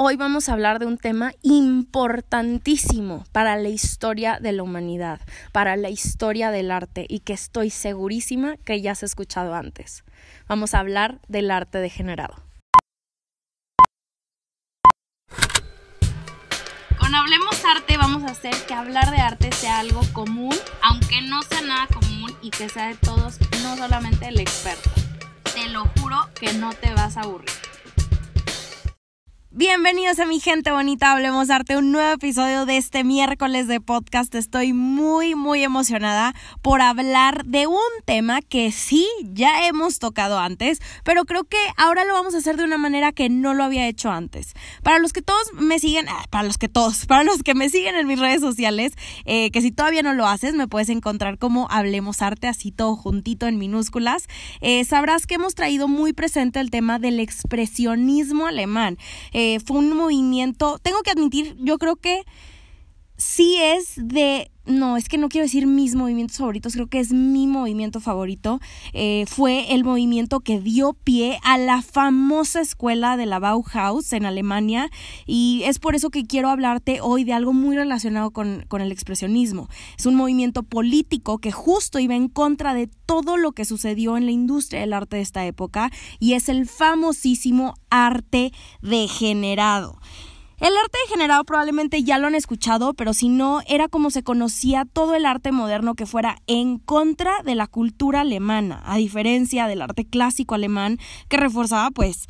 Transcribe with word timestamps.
Hoy 0.00 0.14
vamos 0.14 0.48
a 0.48 0.52
hablar 0.52 0.78
de 0.78 0.86
un 0.86 0.96
tema 0.96 1.32
importantísimo 1.42 3.24
para 3.32 3.56
la 3.56 3.68
historia 3.68 4.38
de 4.40 4.52
la 4.52 4.62
humanidad, 4.62 5.20
para 5.50 5.74
la 5.74 5.90
historia 5.90 6.52
del 6.52 6.70
arte 6.70 7.04
y 7.08 7.18
que 7.18 7.32
estoy 7.32 7.70
segurísima 7.70 8.58
que 8.58 8.80
ya 8.80 8.92
has 8.92 9.02
escuchado 9.02 9.56
antes. 9.56 10.04
Vamos 10.46 10.74
a 10.74 10.78
hablar 10.78 11.18
del 11.26 11.50
arte 11.50 11.78
degenerado. 11.78 12.36
Con 16.96 17.12
Hablemos 17.12 17.60
Arte 17.64 17.96
vamos 17.96 18.22
a 18.22 18.26
hacer 18.26 18.54
que 18.68 18.74
hablar 18.74 19.10
de 19.10 19.16
arte 19.16 19.50
sea 19.50 19.80
algo 19.80 20.02
común, 20.12 20.54
aunque 20.80 21.22
no 21.22 21.42
sea 21.42 21.62
nada 21.62 21.88
común 21.88 22.32
y 22.40 22.50
que 22.50 22.68
sea 22.68 22.86
de 22.86 22.94
todos, 22.94 23.40
no 23.64 23.76
solamente 23.76 24.28
el 24.28 24.38
experto. 24.38 24.90
Te 25.54 25.68
lo 25.70 25.86
juro 25.98 26.18
que 26.38 26.52
no 26.52 26.72
te 26.72 26.94
vas 26.94 27.16
a 27.16 27.22
aburrir. 27.22 27.67
Bienvenidos 29.50 30.18
a 30.18 30.26
mi 30.26 30.40
gente 30.40 30.70
bonita, 30.72 31.10
hablemos 31.10 31.48
arte, 31.48 31.78
un 31.78 31.90
nuevo 31.90 32.12
episodio 32.12 32.66
de 32.66 32.76
este 32.76 33.02
miércoles 33.02 33.66
de 33.66 33.80
podcast. 33.80 34.34
Estoy 34.34 34.74
muy, 34.74 35.34
muy 35.34 35.64
emocionada 35.64 36.34
por 36.60 36.82
hablar 36.82 37.46
de 37.46 37.66
un 37.66 37.78
tema 38.04 38.42
que 38.42 38.70
sí, 38.72 39.08
ya 39.22 39.66
hemos 39.66 40.00
tocado 40.00 40.38
antes, 40.38 40.80
pero 41.02 41.24
creo 41.24 41.44
que 41.44 41.56
ahora 41.78 42.04
lo 42.04 42.12
vamos 42.12 42.34
a 42.34 42.38
hacer 42.38 42.58
de 42.58 42.64
una 42.64 42.76
manera 42.76 43.10
que 43.12 43.30
no 43.30 43.54
lo 43.54 43.64
había 43.64 43.88
hecho 43.88 44.10
antes. 44.10 44.52
Para 44.82 44.98
los 44.98 45.14
que 45.14 45.22
todos 45.22 45.54
me 45.54 45.78
siguen, 45.78 46.10
ah, 46.10 46.26
para 46.28 46.44
los 46.44 46.58
que 46.58 46.68
todos, 46.68 47.06
para 47.06 47.24
los 47.24 47.42
que 47.42 47.54
me 47.54 47.70
siguen 47.70 47.94
en 47.94 48.06
mis 48.06 48.20
redes 48.20 48.42
sociales, 48.42 48.92
eh, 49.24 49.50
que 49.50 49.62
si 49.62 49.72
todavía 49.72 50.02
no 50.02 50.12
lo 50.12 50.26
haces, 50.26 50.52
me 50.52 50.68
puedes 50.68 50.90
encontrar 50.90 51.38
como 51.38 51.68
Hablemos 51.70 52.20
Arte, 52.20 52.48
así 52.48 52.70
todo 52.70 52.96
juntito 52.96 53.46
en 53.46 53.56
minúsculas. 53.56 54.26
Eh, 54.60 54.84
sabrás 54.84 55.26
que 55.26 55.36
hemos 55.36 55.54
traído 55.54 55.88
muy 55.88 56.12
presente 56.12 56.60
el 56.60 56.70
tema 56.70 56.98
del 56.98 57.18
expresionismo 57.18 58.46
alemán. 58.46 58.98
Fue 59.64 59.78
un 59.78 59.96
movimiento, 59.96 60.78
tengo 60.82 61.02
que 61.02 61.10
admitir, 61.10 61.56
yo 61.58 61.78
creo 61.78 61.96
que 61.96 62.24
sí 63.18 63.56
es 63.60 63.94
de 63.96 64.50
no, 64.68 64.98
es 64.98 65.08
que 65.08 65.16
no 65.16 65.28
quiero 65.28 65.46
decir 65.46 65.66
mis 65.66 65.94
movimientos 65.94 66.36
favoritos, 66.36 66.74
creo 66.74 66.88
que 66.88 67.00
es 67.00 67.12
mi 67.12 67.46
movimiento 67.46 68.00
favorito. 68.00 68.60
Eh, 68.92 69.24
fue 69.26 69.72
el 69.74 69.82
movimiento 69.82 70.40
que 70.40 70.60
dio 70.60 70.92
pie 70.92 71.40
a 71.42 71.56
la 71.56 71.80
famosa 71.80 72.60
escuela 72.60 73.16
de 73.16 73.24
la 73.24 73.38
Bauhaus 73.38 74.12
en 74.12 74.26
Alemania 74.26 74.90
y 75.26 75.62
es 75.64 75.78
por 75.78 75.94
eso 75.94 76.10
que 76.10 76.26
quiero 76.26 76.50
hablarte 76.50 77.00
hoy 77.00 77.24
de 77.24 77.32
algo 77.32 77.54
muy 77.54 77.76
relacionado 77.76 78.30
con, 78.30 78.66
con 78.68 78.82
el 78.82 78.92
expresionismo. 78.92 79.68
Es 79.98 80.04
un 80.04 80.14
movimiento 80.14 80.62
político 80.62 81.38
que 81.38 81.50
justo 81.50 81.98
iba 81.98 82.14
en 82.14 82.28
contra 82.28 82.74
de 82.74 82.88
todo 83.06 83.38
lo 83.38 83.52
que 83.52 83.64
sucedió 83.64 84.18
en 84.18 84.26
la 84.26 84.32
industria 84.32 84.80
del 84.80 84.92
arte 84.92 85.16
de 85.16 85.22
esta 85.22 85.46
época 85.46 85.90
y 86.20 86.34
es 86.34 86.50
el 86.50 86.66
famosísimo 86.66 87.74
arte 87.88 88.52
degenerado. 88.82 89.98
El 90.60 90.76
arte 90.76 90.98
degenerado 91.04 91.44
probablemente 91.44 92.02
ya 92.02 92.18
lo 92.18 92.26
han 92.26 92.34
escuchado, 92.34 92.92
pero 92.92 93.14
si 93.14 93.28
no, 93.28 93.60
era 93.68 93.86
como 93.86 94.10
se 94.10 94.24
conocía 94.24 94.84
todo 94.84 95.14
el 95.14 95.24
arte 95.24 95.52
moderno 95.52 95.94
que 95.94 96.04
fuera 96.04 96.38
en 96.48 96.78
contra 96.78 97.32
de 97.44 97.54
la 97.54 97.68
cultura 97.68 98.22
alemana, 98.22 98.82
a 98.84 98.96
diferencia 98.96 99.68
del 99.68 99.82
arte 99.82 100.04
clásico 100.04 100.56
alemán 100.56 100.98
que 101.28 101.36
reforzaba 101.36 101.92
pues 101.92 102.26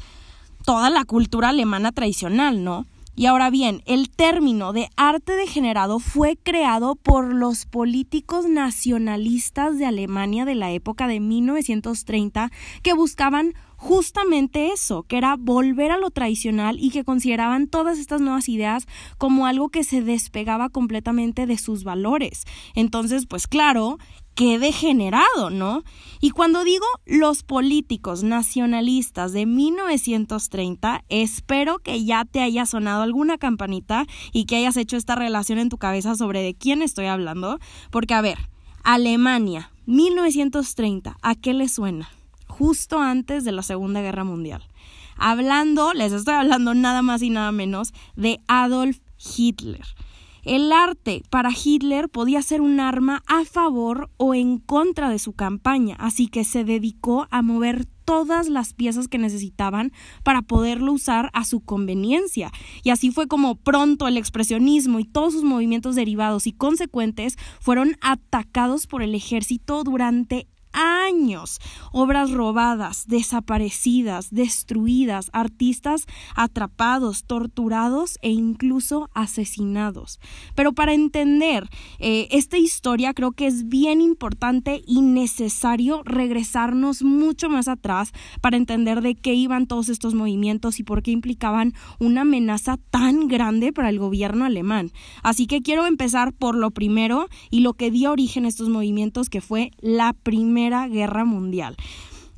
toda 0.63 0.91
la 0.91 1.07
cultura 1.07 1.49
alemana 1.49 1.91
tradicional, 1.91 2.63
¿no? 2.63 2.85
Y 3.17 3.27
ahora 3.27 3.49
bien, 3.49 3.83
el 3.87 4.11
término 4.11 4.75
de 4.75 4.91
arte 4.97 5.33
degenerado 5.33 5.99
fue 5.99 6.37
creado 6.37 6.97
por 6.97 7.33
los 7.35 7.65
políticos 7.65 8.47
nacionalistas 8.47 9.79
de 9.79 9.87
Alemania 9.87 10.45
de 10.45 10.55
la 10.55 10.71
época 10.71 11.09
de 11.09 11.19
1930 11.19 12.53
que 12.83 12.93
buscaban 12.93 13.55
justamente 13.79 14.73
eso, 14.73 15.05
que 15.05 15.17
era 15.17 15.37
volver 15.39 15.93
a 15.93 15.99
lo 15.99 16.11
tradicional 16.11 16.77
y 16.81 16.91
que 16.91 17.05
consideraban 17.05 17.69
todas 17.69 17.99
estas 17.99 18.21
nuevas 18.21 18.49
ideas 18.49 18.87
como 19.17 19.47
algo 19.47 19.71
que 19.71 19.85
se 19.85 20.03
despegaba 20.03 20.69
completamente 20.69 21.47
de 21.47 21.57
sus 21.57 21.85
valores. 21.85 22.45
Entonces, 22.75 23.27
pues 23.27 23.47
claro, 23.47 23.99
qué 24.35 24.59
degenerado, 24.59 25.51
¿no? 25.51 25.85
Y 26.21 26.31
cuando 26.31 26.65
digo 26.65 26.87
los 27.07 27.45
políticos 27.45 28.25
nacionalistas 28.25 29.33
de 29.33 29.47
1930, 29.47 31.05
espero 31.09 31.79
que 31.79 32.05
ya 32.05 32.25
te 32.25 32.41
haya 32.41 32.67
sonado 32.67 33.03
alguna 33.03 33.39
campanita 33.39 34.07
y 34.33 34.45
que 34.47 34.57
hayas 34.57 34.77
hecho 34.77 34.97
esta 34.97 35.15
relación 35.15 35.61
en 35.61 35.69
tu 35.69 35.79
cabeza 35.79 36.17
sobre 36.17 36.43
de 36.43 36.55
quién 36.55 36.83
estoy 36.83 37.07
hablando, 37.07 37.61
porque 37.91 38.15
a 38.15 38.21
ver, 38.21 38.39
Alemania, 38.83 39.71
1930, 39.87 41.17
¿a 41.23 41.35
qué 41.37 41.55
le 41.55 41.69
suena? 41.69 42.09
Justo 42.59 42.99
antes 42.99 43.45
de 43.45 43.53
la 43.53 43.63
Segunda 43.63 44.03
Guerra 44.03 44.25
Mundial. 44.25 44.65
Hablando, 45.17 45.95
les 45.95 46.13
estoy 46.13 46.35
hablando 46.35 46.75
nada 46.75 47.03
más 47.03 47.23
y 47.23 47.31
nada 47.31 47.53
menos 47.53 47.93
de 48.17 48.41
Adolf 48.49 48.99
Hitler. 49.37 49.85
El 50.43 50.73
arte 50.73 51.23
para 51.31 51.51
Hitler 51.51 52.09
podía 52.09 52.43
ser 52.43 52.61
un 52.61 52.81
arma 52.81 53.23
a 53.27 53.45
favor 53.45 54.11
o 54.17 54.35
en 54.35 54.59
contra 54.59 55.11
de 55.11 55.19
su 55.19 55.35
campaña, 55.35 55.95
así 55.99 56.27
que 56.29 56.43
se 56.43 56.65
dedicó 56.65 57.29
a 57.31 57.43
mover 57.43 57.87
todas 58.05 58.49
las 58.49 58.73
piezas 58.73 59.07
que 59.07 59.19
necesitaban 59.19 59.93
para 60.23 60.43
poderlo 60.43 60.93
usar 60.93 61.31
a 61.35 61.45
su 61.45 61.61
conveniencia. 61.61 62.51
Y 62.83 62.91
así 62.91 63.11
fue 63.11 63.29
como 63.29 63.57
pronto 63.57 64.09
el 64.09 64.17
expresionismo 64.17 64.99
y 64.99 65.05
todos 65.05 65.35
sus 65.35 65.45
movimientos 65.45 65.95
derivados 65.95 66.47
y 66.47 66.53
consecuentes 66.53 67.37
fueron 67.61 67.97
atacados 68.01 68.87
por 68.87 69.03
el 69.03 69.15
ejército 69.15 69.85
durante 69.85 70.47
años. 70.73 71.61
Obras 71.93 72.31
robadas, 72.31 73.07
desaparecidas, 73.07 74.31
destruidas, 74.31 75.31
artistas 75.33 76.07
atrapados, 76.35 77.25
torturados 77.25 78.19
e 78.23 78.31
incluso 78.31 79.11
asesinados. 79.15 80.21
Pero 80.55 80.73
para 80.73 80.93
entender 80.93 81.69
eh, 81.99 82.29
esta 82.31 82.59
historia 82.59 83.15
creo 83.15 83.33
que 83.33 83.47
es 83.47 83.69
bien 83.69 84.01
importante 84.01 84.83
y 84.87 85.01
necesario 85.01 86.03
regresarnos 86.05 87.03
mucho 87.03 87.49
más 87.49 87.69
atrás 87.69 88.13
para 88.41 88.57
entender 88.57 89.03
de 89.03 89.15
qué 89.15 89.35
iban 89.35 89.67
todos 89.67 89.89
estos 89.89 90.15
movimientos 90.15 90.81
y 90.81 90.85
por 90.85 91.03
qué 91.03 91.11
implicaban 91.11 91.75
una 91.99 92.23
amenaza 92.23 92.79
tan 92.91 93.29
grande 93.29 93.73
para 93.73 93.89
el 93.89 93.99
gobierno 93.99 94.45
alemán. 94.45 94.93
Así 95.23 95.47
que 95.47 95.63
quiero 95.63 95.87
empezar 95.87 96.33
por 96.33 96.55
lo 96.55 96.71
primero 96.71 97.29
y 97.51 97.61
lo 97.61 97.75
que 97.75 97.91
dio 97.91 98.13
origen 98.13 98.45
a 98.45 98.49
estos 98.49 98.69
movimientos 98.69 99.31
que 99.31 99.41
fue 99.41 99.71
la 99.81 100.13
primera 100.13 100.68
Guerra 100.89 101.25
Mundial. 101.25 101.77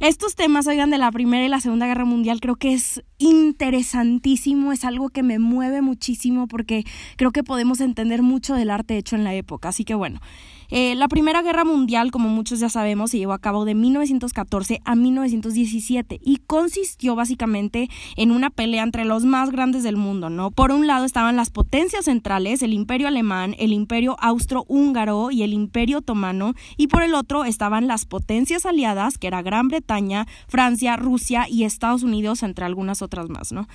Estos 0.01 0.35
temas, 0.35 0.67
oigan, 0.67 0.89
de 0.89 0.97
la 0.97 1.13
Primera 1.13 1.45
y 1.45 1.49
la 1.51 1.61
Segunda 1.61 1.87
Guerra 1.87 2.07
Mundial, 2.07 2.41
creo 2.41 2.57
que 2.57 2.73
es 2.73 3.03
interesantísimo, 3.19 4.73
es 4.73 4.87
algo 4.87 5.11
que 5.11 5.23
me 5.23 5.39
mueve 5.39 5.83
muchísimo 5.83 6.49
porque 6.49 6.85
creo 7.17 7.33
que 7.33 7.45
podemos 7.45 7.83
entender 7.83 8.23
mucho 8.23 8.55
del 8.55 8.71
arte 8.71 8.97
hecho 8.97 9.17
en 9.17 9.25
la 9.25 9.35
época. 9.35 9.69
Así 9.69 9.85
que 9.85 9.95
bueno, 9.95 10.21
eh, 10.71 10.95
la 10.95 11.09
Primera 11.09 11.43
Guerra 11.43 11.65
Mundial, 11.65 12.11
como 12.11 12.29
muchos 12.29 12.61
ya 12.61 12.69
sabemos, 12.69 13.11
se 13.11 13.19
llevó 13.19 13.33
a 13.33 13.39
cabo 13.39 13.65
de 13.65 13.75
1914 13.75 14.81
a 14.85 14.95
1917 14.95 16.21
y 16.23 16.37
consistió 16.47 17.15
básicamente 17.15 17.89
en 18.17 18.31
una 18.31 18.51
pelea 18.51 18.83
entre 18.83 19.05
los 19.05 19.25
más 19.25 19.51
grandes 19.51 19.83
del 19.83 19.97
mundo, 19.97 20.31
¿no? 20.31 20.51
Por 20.51 20.71
un 20.71 20.87
lado 20.87 21.05
estaban 21.05 21.37
las 21.37 21.51
potencias 21.51 22.05
centrales, 22.05 22.63
el 22.63 22.73
Imperio 22.73 23.09
Alemán, 23.09 23.55
el 23.59 23.73
Imperio 23.73 24.17
Austro-Húngaro 24.21 25.31
y 25.31 25.43
el 25.43 25.53
Imperio 25.53 25.99
Otomano, 25.99 26.55
y 26.77 26.87
por 26.87 27.03
el 27.03 27.15
otro 27.15 27.45
estaban 27.45 27.87
las 27.87 28.07
potencias 28.07 28.67
aliadas, 28.67 29.19
que 29.19 29.27
era 29.27 29.43
Gran 29.43 29.69
Bretaña, 29.69 30.27
Francia, 30.49 30.97
Rusia 30.97 31.47
y 31.49 31.65
Estados 31.65 32.03
Unidos, 32.03 32.43
entre 32.43 32.65
algunas 32.65 33.03
otras 33.03 33.29
más, 33.29 33.53
¿no? 33.53 33.67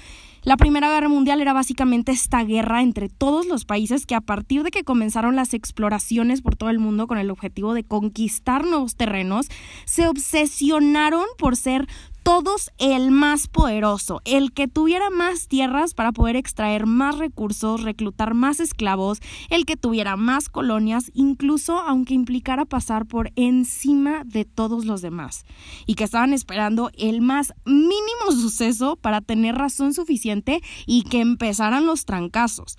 La 0.45 0.57
Primera 0.57 0.91
Guerra 0.91 1.09
Mundial 1.09 1.41
era 1.41 1.53
básicamente 1.53 2.11
esta 2.11 2.43
guerra 2.43 2.83
entre 2.83 3.09
todos 3.09 3.47
los 3.47 3.65
países 3.65 4.05
que 4.05 4.13
a 4.13 4.21
partir 4.21 4.61
de 4.61 4.69
que 4.69 4.83
comenzaron 4.83 5.35
las 5.35 5.55
exploraciones 5.55 6.43
por 6.43 6.55
todo 6.55 6.69
el 6.69 6.77
mundo 6.77 7.07
con 7.07 7.17
el 7.17 7.31
objetivo 7.31 7.73
de 7.73 7.83
conquistar 7.83 8.63
nuevos 8.63 8.95
terrenos, 8.95 9.47
se 9.85 10.07
obsesionaron 10.07 11.25
por 11.39 11.55
ser 11.55 11.87
todos 12.25 12.71
el 12.79 13.11
más 13.11 13.47
poderoso, 13.47 14.19
el 14.25 14.51
que 14.51 14.67
tuviera 14.67 15.11
más 15.11 15.47
tierras 15.47 15.93
para 15.93 16.11
poder 16.11 16.35
extraer 16.35 16.87
más 16.87 17.19
recursos, 17.19 17.83
reclutar 17.83 18.33
más 18.33 18.59
esclavos, 18.59 19.19
el 19.51 19.67
que 19.67 19.77
tuviera 19.77 20.15
más 20.15 20.49
colonias, 20.49 21.11
incluso 21.13 21.77
aunque 21.77 22.15
implicara 22.15 22.65
pasar 22.65 23.05
por 23.05 23.31
encima 23.35 24.23
de 24.25 24.43
todos 24.43 24.85
los 24.85 25.03
demás, 25.03 25.45
y 25.85 25.93
que 25.93 26.03
estaban 26.03 26.33
esperando 26.33 26.89
el 26.97 27.21
más 27.21 27.53
mínimo 27.63 28.31
suceso 28.31 28.95
para 28.95 29.21
tener 29.21 29.53
razón 29.53 29.93
suficiente 29.93 30.63
y 30.87 31.03
que 31.03 31.21
empezaran 31.21 31.85
los 31.85 32.05
trancazos. 32.05 32.75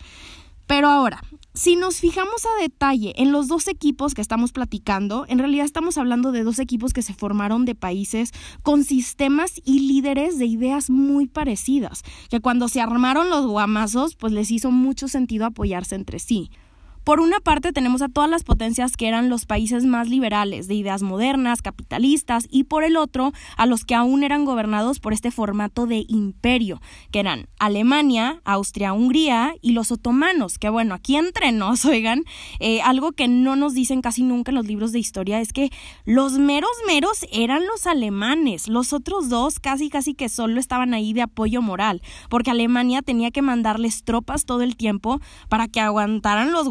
Pero 0.66 0.88
ahora, 0.88 1.22
si 1.56 1.74
nos 1.74 2.00
fijamos 2.00 2.44
a 2.44 2.60
detalle 2.60 3.14
en 3.16 3.32
los 3.32 3.48
dos 3.48 3.66
equipos 3.66 4.12
que 4.12 4.20
estamos 4.20 4.52
platicando, 4.52 5.24
en 5.26 5.38
realidad 5.38 5.64
estamos 5.64 5.96
hablando 5.96 6.30
de 6.30 6.44
dos 6.44 6.58
equipos 6.58 6.92
que 6.92 7.00
se 7.00 7.14
formaron 7.14 7.64
de 7.64 7.74
países 7.74 8.32
con 8.62 8.84
sistemas 8.84 9.54
y 9.64 9.80
líderes 9.80 10.38
de 10.38 10.44
ideas 10.44 10.90
muy 10.90 11.26
parecidas, 11.26 12.02
que 12.28 12.40
cuando 12.40 12.68
se 12.68 12.82
armaron 12.82 13.30
los 13.30 13.46
guamazos, 13.46 14.16
pues 14.16 14.34
les 14.34 14.50
hizo 14.50 14.70
mucho 14.70 15.08
sentido 15.08 15.46
apoyarse 15.46 15.94
entre 15.94 16.18
sí. 16.18 16.50
Por 17.06 17.20
una 17.20 17.38
parte 17.38 17.72
tenemos 17.72 18.02
a 18.02 18.08
todas 18.08 18.28
las 18.28 18.42
potencias 18.42 18.96
que 18.96 19.06
eran 19.06 19.28
los 19.28 19.46
países 19.46 19.84
más 19.84 20.08
liberales, 20.08 20.66
de 20.66 20.74
ideas 20.74 21.02
modernas, 21.04 21.62
capitalistas, 21.62 22.48
y 22.50 22.64
por 22.64 22.82
el 22.82 22.96
otro 22.96 23.32
a 23.56 23.66
los 23.66 23.84
que 23.84 23.94
aún 23.94 24.24
eran 24.24 24.44
gobernados 24.44 24.98
por 24.98 25.12
este 25.12 25.30
formato 25.30 25.86
de 25.86 26.04
imperio, 26.08 26.82
que 27.12 27.20
eran 27.20 27.46
Alemania, 27.60 28.40
Austria-Hungría 28.44 29.54
y 29.62 29.70
los 29.70 29.92
otomanos, 29.92 30.58
que 30.58 30.68
bueno, 30.68 30.96
aquí 30.96 31.14
entre 31.14 31.52
nos, 31.52 31.84
oigan, 31.84 32.24
eh, 32.58 32.80
algo 32.82 33.12
que 33.12 33.28
no 33.28 33.54
nos 33.54 33.72
dicen 33.72 34.02
casi 34.02 34.24
nunca 34.24 34.50
en 34.50 34.56
los 34.56 34.66
libros 34.66 34.90
de 34.90 34.98
historia 34.98 35.40
es 35.40 35.52
que 35.52 35.70
los 36.06 36.40
meros 36.40 36.72
meros 36.88 37.24
eran 37.30 37.68
los 37.68 37.86
alemanes, 37.86 38.66
los 38.66 38.92
otros 38.92 39.28
dos 39.28 39.60
casi 39.60 39.90
casi 39.90 40.14
que 40.14 40.28
solo 40.28 40.58
estaban 40.58 40.92
ahí 40.92 41.12
de 41.12 41.22
apoyo 41.22 41.62
moral, 41.62 42.02
porque 42.28 42.50
Alemania 42.50 43.00
tenía 43.00 43.30
que 43.30 43.42
mandarles 43.42 44.02
tropas 44.02 44.44
todo 44.44 44.62
el 44.62 44.76
tiempo 44.76 45.20
para 45.48 45.68
que 45.68 45.78
aguantaran 45.78 46.50
los 46.50 46.66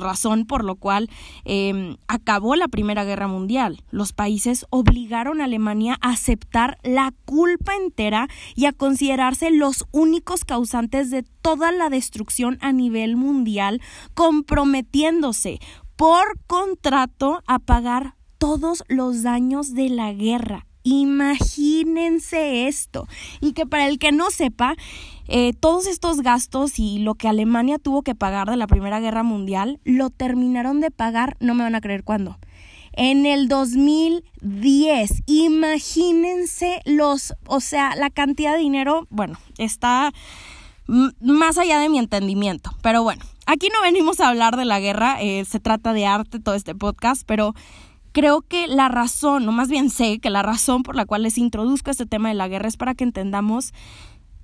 razón 0.00 0.46
por 0.46 0.64
lo 0.64 0.76
cual 0.76 1.08
em, 1.44 1.96
acabó 2.06 2.56
la 2.56 2.68
Primera 2.68 3.04
Guerra 3.04 3.28
Mundial. 3.28 3.82
Los 3.90 4.12
países 4.12 4.66
obligaron 4.70 5.40
a 5.40 5.44
Alemania 5.44 5.98
a 6.00 6.10
aceptar 6.10 6.78
la 6.82 7.12
culpa 7.24 7.74
entera 7.74 8.28
y 8.54 8.66
a 8.66 8.72
considerarse 8.72 9.50
los 9.50 9.86
únicos 9.92 10.44
causantes 10.44 11.10
de 11.10 11.22
toda 11.22 11.72
la 11.72 11.88
destrucción 11.88 12.58
a 12.60 12.72
nivel 12.72 13.16
mundial, 13.16 13.80
comprometiéndose 14.14 15.58
por 15.96 16.38
contrato 16.46 17.42
a 17.46 17.58
pagar 17.58 18.14
todos 18.38 18.84
los 18.88 19.24
daños 19.24 19.74
de 19.74 19.88
la 19.88 20.12
guerra. 20.12 20.67
Imagínense 20.82 22.68
esto. 22.68 23.08
Y 23.40 23.52
que 23.52 23.66
para 23.66 23.88
el 23.88 23.98
que 23.98 24.12
no 24.12 24.30
sepa, 24.30 24.74
eh, 25.26 25.52
todos 25.52 25.86
estos 25.86 26.22
gastos 26.22 26.78
y 26.78 26.98
lo 26.98 27.14
que 27.14 27.28
Alemania 27.28 27.78
tuvo 27.78 28.02
que 28.02 28.14
pagar 28.14 28.48
de 28.48 28.56
la 28.56 28.66
Primera 28.66 29.00
Guerra 29.00 29.22
Mundial, 29.22 29.78
lo 29.84 30.10
terminaron 30.10 30.80
de 30.80 30.90
pagar, 30.90 31.36
no 31.40 31.54
me 31.54 31.64
van 31.64 31.74
a 31.74 31.80
creer 31.80 32.02
cuándo. 32.02 32.38
En 32.92 33.26
el 33.26 33.46
2010, 33.46 35.22
imagínense 35.26 36.80
los, 36.84 37.34
o 37.46 37.60
sea, 37.60 37.94
la 37.94 38.10
cantidad 38.10 38.54
de 38.54 38.58
dinero, 38.58 39.06
bueno, 39.10 39.38
está 39.58 40.12
más 40.88 41.58
allá 41.58 41.78
de 41.78 41.90
mi 41.90 41.98
entendimiento. 41.98 42.72
Pero 42.82 43.02
bueno, 43.02 43.22
aquí 43.46 43.68
no 43.68 43.82
venimos 43.82 44.20
a 44.20 44.28
hablar 44.28 44.56
de 44.56 44.64
la 44.64 44.80
guerra, 44.80 45.18
eh, 45.20 45.44
se 45.44 45.60
trata 45.60 45.92
de 45.92 46.06
arte 46.06 46.40
todo 46.40 46.54
este 46.54 46.74
podcast, 46.74 47.22
pero 47.26 47.54
creo 48.12 48.42
que 48.42 48.66
la 48.66 48.88
razón, 48.88 49.48
o 49.48 49.52
más 49.52 49.68
bien 49.68 49.90
sé 49.90 50.18
que 50.18 50.30
la 50.30 50.42
razón 50.42 50.82
por 50.82 50.96
la 50.96 51.06
cual 51.06 51.22
les 51.22 51.38
introduzco 51.38 51.90
este 51.90 52.06
tema 52.06 52.28
de 52.28 52.34
la 52.34 52.48
guerra 52.48 52.68
es 52.68 52.76
para 52.76 52.94
que 52.94 53.04
entendamos 53.04 53.72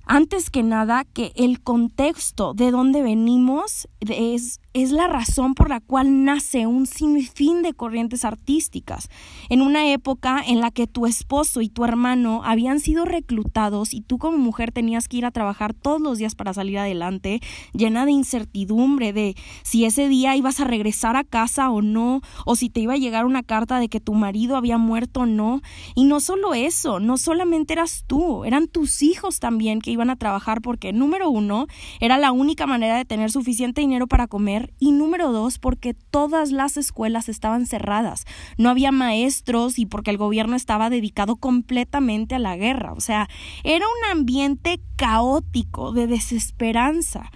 antes 0.05 0.49
que 0.49 0.63
nada 0.63 1.03
que 1.03 1.33
el 1.35 1.61
contexto 1.61 2.53
de 2.53 2.71
donde 2.71 3.01
venimos 3.01 3.87
es 3.99 4.61
es 4.75 4.91
la 4.91 5.07
razón 5.07 5.55
por 5.55 5.69
la 5.69 5.79
cual 5.79 6.25
nace 6.25 6.67
un 6.67 6.85
sinfín 6.85 7.61
de 7.61 7.71
corrientes 7.71 8.25
artísticas. 8.25 9.07
En 9.47 9.61
una 9.61 9.89
época 9.93 10.43
en 10.45 10.59
la 10.59 10.69
que 10.69 10.85
tu 10.85 11.05
esposo 11.05 11.61
y 11.61 11.69
tu 11.69 11.85
hermano 11.85 12.41
habían 12.43 12.81
sido 12.81 13.05
reclutados 13.05 13.93
y 13.93 14.01
tú 14.01 14.17
como 14.17 14.37
mujer 14.37 14.73
tenías 14.73 15.07
que 15.07 15.15
ir 15.15 15.25
a 15.25 15.31
trabajar 15.31 15.73
todos 15.73 16.01
los 16.01 16.17
días 16.17 16.35
para 16.35 16.53
salir 16.53 16.77
adelante, 16.77 17.39
llena 17.71 18.05
de 18.05 18.11
incertidumbre 18.11 19.13
de 19.13 19.37
si 19.63 19.85
ese 19.85 20.09
día 20.09 20.35
ibas 20.35 20.59
a 20.59 20.65
regresar 20.65 21.15
a 21.15 21.23
casa 21.23 21.69
o 21.69 21.81
no, 21.81 22.19
o 22.45 22.57
si 22.57 22.69
te 22.69 22.81
iba 22.81 22.95
a 22.95 22.97
llegar 22.97 23.25
una 23.25 23.43
carta 23.43 23.79
de 23.79 23.87
que 23.87 24.01
tu 24.01 24.13
marido 24.13 24.57
había 24.57 24.77
muerto 24.77 25.21
o 25.21 25.25
no. 25.25 25.61
Y 25.95 26.03
no 26.03 26.19
solo 26.19 26.53
eso, 26.53 26.99
no 26.99 27.15
solamente 27.17 27.71
eras 27.71 28.03
tú, 28.07 28.43
eran 28.43 28.67
tus 28.67 29.03
hijos 29.03 29.39
también 29.39 29.79
que 29.79 29.91
iban 29.91 30.09
a 30.09 30.17
trabajar 30.17 30.61
porque, 30.61 30.91
número 30.91 31.29
uno, 31.29 31.67
era 32.01 32.17
la 32.17 32.33
única 32.33 32.67
manera 32.67 32.97
de 32.97 33.05
tener 33.05 33.31
suficiente 33.31 33.79
dinero 33.79 34.07
para 34.07 34.27
comer 34.27 34.64
y 34.79 34.91
número 34.91 35.31
dos 35.31 35.59
porque 35.59 35.93
todas 35.93 36.51
las 36.51 36.77
escuelas 36.77 37.29
estaban 37.29 37.65
cerradas, 37.65 38.25
no 38.57 38.69
había 38.69 38.91
maestros 38.91 39.79
y 39.79 39.85
porque 39.85 40.11
el 40.11 40.17
gobierno 40.17 40.55
estaba 40.55 40.89
dedicado 40.89 41.35
completamente 41.35 42.35
a 42.35 42.39
la 42.39 42.55
guerra, 42.55 42.93
o 42.93 43.01
sea, 43.01 43.29
era 43.63 43.85
un 43.85 44.17
ambiente 44.17 44.81
caótico 44.95 45.91
de 45.91 46.07
desesperanza. 46.07 47.31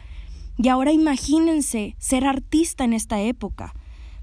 Y 0.62 0.68
ahora 0.68 0.92
imagínense 0.92 1.96
ser 2.00 2.26
artista 2.26 2.84
en 2.84 2.92
esta 2.92 3.22
época. 3.22 3.74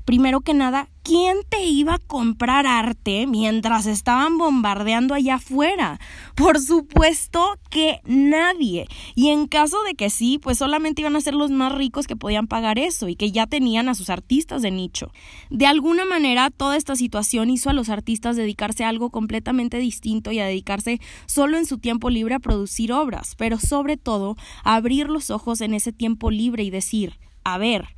Primero 0.07 0.41
que 0.41 0.55
nada, 0.55 0.89
¿quién 1.03 1.39
te 1.49 1.65
iba 1.65 1.95
a 1.95 1.99
comprar 1.99 2.65
arte 2.65 3.27
mientras 3.27 3.87
estaban 3.87 4.39
bombardeando 4.39 5.15
allá 5.15 5.35
afuera? 5.35 5.99
Por 6.37 6.61
supuesto 6.61 7.59
que 7.71 8.01
nadie. 8.05 8.87
Y 9.17 9.31
en 9.31 9.49
caso 9.49 9.83
de 9.83 9.97
que 9.97 10.09
sí, 10.09 10.39
pues 10.39 10.59
solamente 10.59 11.03
iban 11.03 11.17
a 11.17 11.21
ser 11.21 11.35
los 11.35 11.51
más 11.51 11.75
ricos 11.75 12.07
que 12.07 12.15
podían 12.15 12.47
pagar 12.47 12.79
eso 12.79 13.09
y 13.09 13.17
que 13.17 13.33
ya 13.33 13.49
tenían 13.49 13.89
a 13.89 13.97
sus 13.97 14.09
artistas 14.09 14.63
de 14.63 14.71
nicho. 14.71 15.11
De 15.51 15.67
alguna 15.67 16.05
manera, 16.05 16.51
toda 16.51 16.77
esta 16.77 16.95
situación 16.95 17.51
hizo 17.51 17.69
a 17.69 17.73
los 17.73 17.89
artistas 17.89 18.37
dedicarse 18.37 18.85
a 18.85 18.91
algo 18.91 19.11
completamente 19.11 19.79
distinto 19.79 20.31
y 20.31 20.39
a 20.39 20.47
dedicarse 20.47 21.01
solo 21.27 21.59
en 21.59 21.67
su 21.67 21.79
tiempo 21.79 22.11
libre 22.11 22.37
a 22.37 22.39
producir 22.39 22.93
obras, 22.93 23.35
pero 23.37 23.59
sobre 23.59 23.97
todo 23.97 24.37
a 24.63 24.77
abrir 24.77 25.09
los 25.09 25.31
ojos 25.31 25.61
en 25.63 25.75
ese 25.75 25.93
tiempo 25.93 26.31
libre 26.31 26.63
y 26.63 26.71
decir, 26.71 27.19
a 27.43 27.59
ver, 27.59 27.89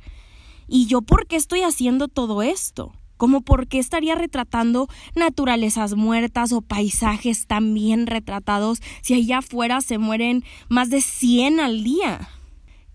¿Y 0.69 0.85
yo 0.85 1.01
por 1.01 1.27
qué 1.27 1.35
estoy 1.35 1.61
haciendo 1.61 2.07
todo 2.07 2.41
esto? 2.41 2.93
como 3.17 3.41
por 3.41 3.67
qué 3.67 3.79
estaría 3.79 4.15
retratando 4.15 4.87
naturalezas 5.13 5.93
muertas 5.93 6.53
o 6.53 6.61
paisajes 6.61 7.47
también 7.47 8.07
retratados 8.07 8.79
si 9.01 9.13
allá 9.13 9.39
afuera 9.39 9.81
se 9.81 9.97
mueren 9.97 10.45
más 10.69 10.89
de 10.89 11.01
100 11.01 11.59
al 11.59 11.83
día. 11.83 12.29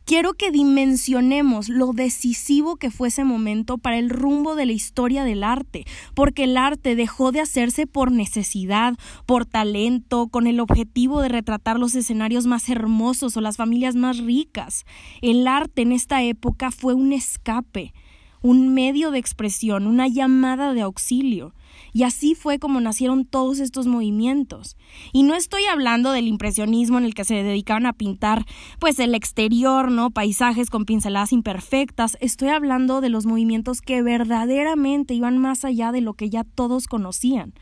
Quiero 0.06 0.34
que 0.34 0.50
dimensionemos 0.50 1.70
lo 1.70 1.94
decisivo 1.94 2.76
que 2.76 2.90
fue 2.90 3.08
ese 3.08 3.24
momento 3.24 3.78
para 3.78 3.98
el 3.98 4.10
rumbo 4.10 4.54
de 4.54 4.66
la 4.66 4.72
historia 4.72 5.24
del 5.24 5.42
arte, 5.42 5.86
porque 6.14 6.44
el 6.44 6.58
arte 6.58 6.94
dejó 6.94 7.32
de 7.32 7.40
hacerse 7.40 7.86
por 7.86 8.12
necesidad, 8.12 8.98
por 9.24 9.46
talento, 9.46 10.28
con 10.28 10.46
el 10.46 10.60
objetivo 10.60 11.22
de 11.22 11.30
retratar 11.30 11.78
los 11.78 11.94
escenarios 11.94 12.44
más 12.46 12.68
hermosos 12.68 13.34
o 13.38 13.40
las 13.40 13.56
familias 13.56 13.94
más 13.94 14.18
ricas. 14.18 14.84
El 15.22 15.48
arte 15.48 15.80
en 15.80 15.92
esta 15.92 16.22
época 16.22 16.70
fue 16.70 16.92
un 16.92 17.14
escape, 17.14 17.94
un 18.44 18.74
medio 18.74 19.10
de 19.10 19.18
expresión, 19.18 19.86
una 19.86 20.06
llamada 20.06 20.74
de 20.74 20.82
auxilio. 20.82 21.54
Y 21.94 22.02
así 22.02 22.34
fue 22.34 22.58
como 22.58 22.78
nacieron 22.78 23.24
todos 23.24 23.58
estos 23.58 23.86
movimientos. 23.86 24.76
Y 25.14 25.22
no 25.22 25.34
estoy 25.34 25.64
hablando 25.64 26.12
del 26.12 26.28
impresionismo 26.28 26.98
en 26.98 27.04
el 27.04 27.14
que 27.14 27.24
se 27.24 27.42
dedicaban 27.42 27.86
a 27.86 27.94
pintar 27.94 28.44
pues 28.78 28.98
el 28.98 29.14
exterior, 29.14 29.90
¿no? 29.90 30.10
Paisajes 30.10 30.68
con 30.68 30.84
pinceladas 30.84 31.32
imperfectas. 31.32 32.18
Estoy 32.20 32.48
hablando 32.48 33.00
de 33.00 33.08
los 33.08 33.24
movimientos 33.24 33.80
que 33.80 34.02
verdaderamente 34.02 35.14
iban 35.14 35.38
más 35.38 35.64
allá 35.64 35.90
de 35.90 36.02
lo 36.02 36.12
que 36.12 36.28
ya 36.28 36.44
todos 36.44 36.86
conocían. 36.86 37.54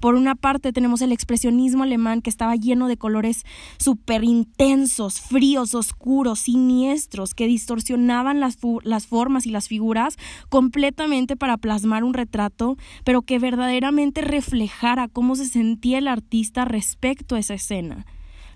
Por 0.00 0.14
una 0.14 0.34
parte 0.34 0.72
tenemos 0.72 1.02
el 1.02 1.12
expresionismo 1.12 1.82
alemán 1.82 2.22
que 2.22 2.30
estaba 2.30 2.56
lleno 2.56 2.88
de 2.88 2.96
colores 2.96 3.44
súper 3.78 4.24
intensos, 4.24 5.20
fríos, 5.20 5.74
oscuros, 5.74 6.40
siniestros, 6.40 7.34
que 7.34 7.46
distorsionaban 7.46 8.40
las, 8.40 8.58
las 8.82 9.06
formas 9.06 9.46
y 9.46 9.50
las 9.50 9.68
figuras 9.68 10.16
completamente 10.48 11.36
para 11.36 11.56
plasmar 11.56 12.04
un 12.04 12.14
retrato, 12.14 12.76
pero 13.04 13.22
que 13.22 13.38
verdaderamente 13.38 14.20
reflejara 14.20 15.08
cómo 15.08 15.36
se 15.36 15.46
sentía 15.46 15.98
el 15.98 16.08
artista 16.08 16.64
respecto 16.64 17.34
a 17.34 17.38
esa 17.38 17.54
escena 17.54 18.06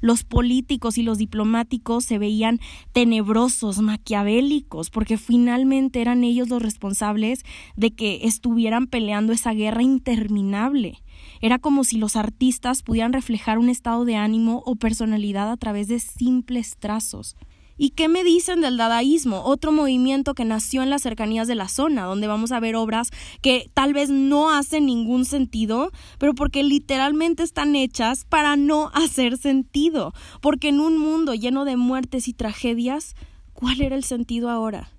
los 0.03 0.25
políticos 0.25 0.99
y 0.99 1.03
los 1.03 1.17
diplomáticos 1.17 2.05
se 2.05 2.19
veían 2.19 2.61
tenebrosos, 2.93 3.81
maquiavélicos, 3.81 4.91
porque 4.91 5.17
finalmente 5.17 6.03
eran 6.03 6.25
ellos 6.25 6.51
los 6.51 6.61
responsables 6.61 7.45
de 7.77 7.93
que 7.93 8.21
estuvieran 8.25 8.89
peleando 8.89 9.33
esa 9.33 9.55
guerra 9.55 9.83
interminable. 9.83 10.99
Era 11.41 11.59
como 11.59 11.85
si 11.85 11.97
los 11.97 12.17
artistas 12.17 12.83
pudieran 12.83 13.15
reflejar 13.15 13.59
un 13.59 13.71
estado 13.71 14.05
de 14.05 14.17
ánimo 14.17 14.63
o 14.67 14.77
personalidad 14.77 15.51
a 15.51 15.57
través 15.57 15.89
de 15.89 16.01
simples 16.01 16.77
trazos. 16.79 17.37
¿Y 17.83 17.91
qué 17.91 18.07
me 18.07 18.23
dicen 18.23 18.61
del 18.61 18.77
dadaísmo? 18.77 19.43
Otro 19.43 19.73
movimiento 19.73 20.35
que 20.35 20.45
nació 20.45 20.85
en 20.85 20.91
las 20.91 21.03
cercanías 21.03 21.49
de 21.49 21.57
la 21.57 21.67
zona, 21.67 22.05
donde 22.05 22.29
vamos 22.29 22.53
a 22.53 22.61
ver 22.61 22.77
obras 22.77 23.11
que 23.41 23.69
tal 23.75 23.93
vez 23.93 24.09
no 24.09 24.53
hacen 24.53 24.87
ningún 24.87 25.25
sentido, 25.25 25.91
pero 26.21 26.33
porque 26.33 26.63
literalmente 26.63 27.43
están 27.43 27.75
hechas 27.75 28.25
para 28.25 28.55
no 28.55 28.93
hacer 28.95 29.37
sentido. 29.37 30.13
Porque 30.41 30.69
en 30.69 30.79
un 30.79 30.97
mundo 30.97 31.35
lleno 31.35 31.65
de 31.65 31.77
muertes 31.77 32.29
y 32.29 32.35
tragedias, 32.35 33.17
¿cuál 33.53 33.81
era 33.81 33.97
el 33.97 34.05
sentido 34.05 34.49
ahora? 34.49 34.93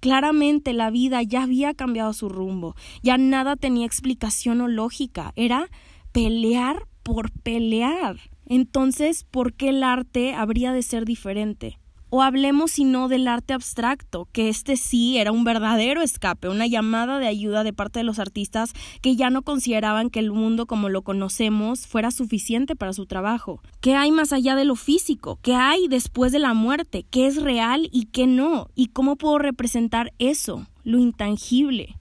Claramente 0.00 0.72
la 0.72 0.90
vida 0.90 1.22
ya 1.22 1.44
había 1.44 1.74
cambiado 1.74 2.12
su 2.12 2.28
rumbo, 2.28 2.74
ya 3.04 3.18
nada 3.18 3.54
tenía 3.54 3.86
explicación 3.86 4.60
o 4.62 4.66
lógica, 4.66 5.32
era 5.36 5.70
pelear 6.10 6.88
por 7.04 7.30
pelear. 7.30 8.16
Entonces, 8.46 9.22
¿por 9.22 9.52
qué 9.52 9.68
el 9.68 9.84
arte 9.84 10.34
habría 10.34 10.72
de 10.72 10.82
ser 10.82 11.04
diferente? 11.04 11.78
O 12.08 12.22
hablemos 12.22 12.70
sino 12.70 13.08
del 13.08 13.26
arte 13.26 13.52
abstracto, 13.52 14.28
que 14.30 14.48
este 14.48 14.76
sí 14.76 15.18
era 15.18 15.32
un 15.32 15.42
verdadero 15.42 16.02
escape, 16.02 16.48
una 16.48 16.68
llamada 16.68 17.18
de 17.18 17.26
ayuda 17.26 17.64
de 17.64 17.72
parte 17.72 17.98
de 17.98 18.04
los 18.04 18.20
artistas 18.20 18.72
que 19.02 19.16
ya 19.16 19.28
no 19.28 19.42
consideraban 19.42 20.08
que 20.08 20.20
el 20.20 20.30
mundo 20.30 20.66
como 20.66 20.88
lo 20.88 21.02
conocemos 21.02 21.88
fuera 21.88 22.12
suficiente 22.12 22.76
para 22.76 22.92
su 22.92 23.06
trabajo. 23.06 23.60
¿Qué 23.80 23.94
hay 23.94 24.12
más 24.12 24.32
allá 24.32 24.54
de 24.54 24.64
lo 24.64 24.76
físico? 24.76 25.40
¿Qué 25.42 25.54
hay 25.54 25.88
después 25.88 26.30
de 26.30 26.38
la 26.38 26.54
muerte? 26.54 27.04
¿Qué 27.10 27.26
es 27.26 27.42
real 27.42 27.88
y 27.90 28.06
qué 28.06 28.28
no? 28.28 28.68
¿Y 28.76 28.86
cómo 28.88 29.16
puedo 29.16 29.38
representar 29.38 30.12
eso, 30.18 30.66
lo 30.84 30.98
intangible? 30.98 31.96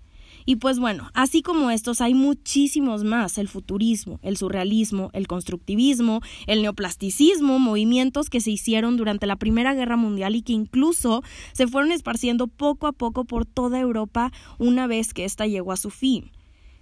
Y 0.46 0.58
pues 0.58 0.80
bueno, 0.80 1.10
así 1.16 1.42
como 1.42 1.72
estos 1.72 2.02
hay 2.02 2.14
muchísimos 2.14 3.04
más, 3.04 3.40
el 3.40 3.48
futurismo, 3.48 4.20
el 4.22 4.38
surrealismo, 4.38 5.10
el 5.14 5.25
constructivismo, 5.28 6.22
el 6.46 6.62
neoplasticismo, 6.62 7.58
movimientos 7.58 8.30
que 8.30 8.42
se 8.42 8.52
hicieron 8.52 8.96
durante 8.96 9.25
la 9.25 9.38
Primera 9.38 9.74
Guerra 9.74 9.98
Mundial 9.98 10.36
y 10.36 10.44
que 10.44 10.54
incluso 10.54 11.24
se 11.54 11.66
fueron 11.66 11.92
esparciendo 11.92 12.46
poco 12.48 12.86
a 12.86 12.92
poco 12.92 13.25
por 13.25 13.48
toda 13.48 13.80
Europa 13.80 14.32
una 14.60 14.86
vez 14.86 15.16
que 15.16 15.25
ésta 15.25 15.48
llegó 15.48 15.72
a 15.72 15.78
su 15.78 15.90
fin. 15.90 16.32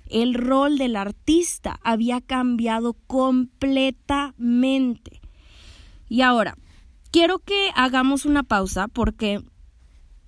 El 0.10 0.34
rol 0.34 0.78
del 0.78 0.98
artista 0.98 1.80
había 1.84 2.20
cambiado 2.20 2.98
completamente. 3.08 5.22
Y 6.10 6.20
ahora, 6.22 6.58
quiero 7.12 7.40
que 7.40 7.70
hagamos 7.76 8.26
una 8.26 8.44
pausa 8.44 8.90
porque 8.90 9.42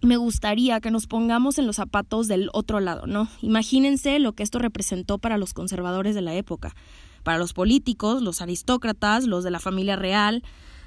me 0.06 0.18
gustaría 0.18 0.80
que 0.80 0.92
nos 0.92 1.08
pongamos 1.08 1.58
en 1.58 1.68
los 1.68 1.78
zapatos 1.78 2.28
del 2.28 2.50
otro 2.54 2.80
lado, 2.80 3.08
¿no? 3.08 3.28
Imagínense 3.42 4.20
lo 4.20 4.34
que 4.34 4.44
esto 4.44 4.60
representó 4.60 5.18
para 5.18 5.38
los 5.38 5.54
conservadores 5.54 6.16
de 6.16 6.22
la 6.22 6.34
época, 6.36 6.76
para 7.24 7.38
los 7.38 7.54
políticos, 7.54 8.22
los 8.22 8.42
aristócratas, 8.42 9.26
los 9.26 9.44
de 9.44 9.52
la 9.52 9.60
familia 9.60 9.96
real, 9.96 10.44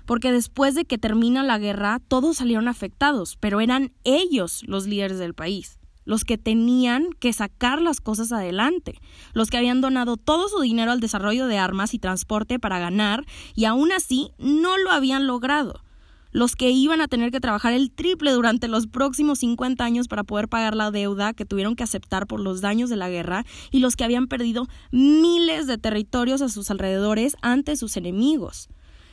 porque 0.06 0.32
después 0.32 0.74
de 0.74 0.84
que 0.84 0.98
termina 0.98 1.42
la 1.42 1.58
guerra 1.58 2.00
todos 2.08 2.38
salieron 2.38 2.68
afectados, 2.68 3.36
pero 3.38 3.60
eran 3.60 3.92
ellos 4.04 4.62
los 4.66 4.86
líderes 4.86 5.18
del 5.18 5.34
país, 5.34 5.78
los 6.04 6.24
que 6.24 6.38
tenían 6.38 7.10
que 7.18 7.32
sacar 7.32 7.82
las 7.82 8.00
cosas 8.00 8.32
adelante, 8.32 9.00
los 9.34 9.50
que 9.50 9.58
habían 9.58 9.80
donado 9.80 10.16
todo 10.16 10.48
su 10.48 10.60
dinero 10.60 10.92
al 10.92 11.00
desarrollo 11.00 11.46
de 11.46 11.58
armas 11.58 11.92
y 11.92 11.98
transporte 11.98 12.58
para 12.58 12.78
ganar 12.78 13.26
y 13.54 13.66
aún 13.66 13.92
así 13.92 14.30
no 14.38 14.78
lo 14.78 14.90
habían 14.90 15.26
logrado 15.26 15.82
los 16.38 16.54
que 16.54 16.70
iban 16.70 17.00
a 17.00 17.08
tener 17.08 17.32
que 17.32 17.40
trabajar 17.40 17.72
el 17.72 17.90
triple 17.90 18.30
durante 18.30 18.68
los 18.68 18.86
próximos 18.86 19.40
50 19.40 19.84
años 19.84 20.06
para 20.06 20.22
poder 20.22 20.48
pagar 20.48 20.76
la 20.76 20.92
deuda 20.92 21.34
que 21.34 21.44
tuvieron 21.44 21.74
que 21.74 21.82
aceptar 21.82 22.28
por 22.28 22.38
los 22.38 22.60
daños 22.60 22.88
de 22.88 22.94
la 22.94 23.10
guerra 23.10 23.44
y 23.72 23.80
los 23.80 23.96
que 23.96 24.04
habían 24.04 24.28
perdido 24.28 24.68
miles 24.92 25.66
de 25.66 25.78
territorios 25.78 26.40
a 26.40 26.48
sus 26.48 26.70
alrededores 26.70 27.36
ante 27.42 27.76
sus 27.76 27.96
enemigos. 27.96 28.68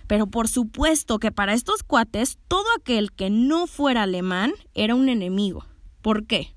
Pero 0.06 0.28
por 0.28 0.48
supuesto 0.48 1.18
que 1.18 1.32
para 1.32 1.56
estos 1.56 1.82
cuates 1.82 2.38
todo 2.48 2.66
aquel 2.78 3.12
que 3.12 3.32
no 3.32 3.66
fuera 3.66 4.04
alemán 4.04 4.54
era 4.76 4.94
un 4.94 5.10
enemigo. 5.10 5.66
¿Por 6.04 6.28
qué? 6.28 6.54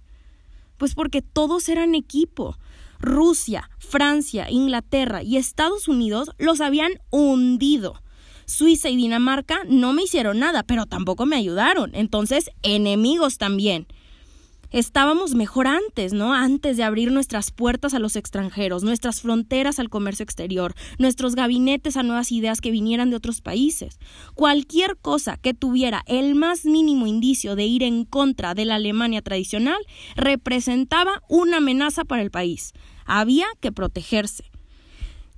Pues 0.77 0.95
porque 0.95 1.23
todos 1.23 1.67
eran 1.71 1.95
equipo. 1.95 2.59
Rusia, 3.01 3.71
Francia, 3.79 4.51
Inglaterra 4.51 5.23
y 5.23 5.39
Estados 5.39 5.89
Unidos 5.89 6.31
los 6.37 6.61
habían 6.61 6.93
hundido 7.09 8.03
Suiza 8.49 8.89
y 8.89 8.97
Dinamarca 8.97 9.61
no 9.69 9.93
me 9.93 10.05
hicieron 10.05 10.39
nada, 10.39 10.63
pero 10.63 10.87
tampoco 10.87 11.27
me 11.27 11.37
ayudaron. 11.37 11.95
Entonces, 11.95 12.51
enemigos 12.63 13.37
también. 13.37 13.87
Estábamos 14.71 15.35
mejor 15.35 15.67
antes, 15.67 16.15
¿no? 16.15 16.33
Antes 16.33 16.79
de 16.79 16.83
abrir 16.83 17.13
nuestras 17.13 17.51
puertas 17.51 17.93
a 17.93 17.99
los 17.99 18.17
extranjeros, 18.17 18.83
nuestras 18.83 19.21
fronteras 19.21 19.79
al 19.79 19.91
comercio 19.91 20.23
exterior, 20.23 20.75
nuestros 20.99 21.35
gabinetes 21.35 21.97
a 21.99 22.03
nuevas 22.03 22.33
ideas 22.33 22.61
que 22.63 22.71
vinieran 22.71 23.11
de 23.11 23.17
otros 23.17 23.43
países. 23.43 23.99
Cualquier 24.35 24.97
cosa 24.97 25.37
que 25.37 25.53
tuviera 25.53 26.03
el 26.07 26.35
más 26.35 26.65
mínimo 26.65 27.07
indicio 27.07 27.55
de 27.55 27.65
ir 27.65 27.83
en 27.83 28.05
contra 28.05 28.55
de 28.55 28.65
la 28.65 28.77
Alemania 28.77 29.21
tradicional 29.21 29.79
representaba 30.17 31.23
una 31.29 31.59
amenaza 31.59 32.05
para 32.05 32.23
el 32.23 32.31
país. 32.31 32.73
Había 33.05 33.47
que 33.61 33.73
protegerse 33.73 34.45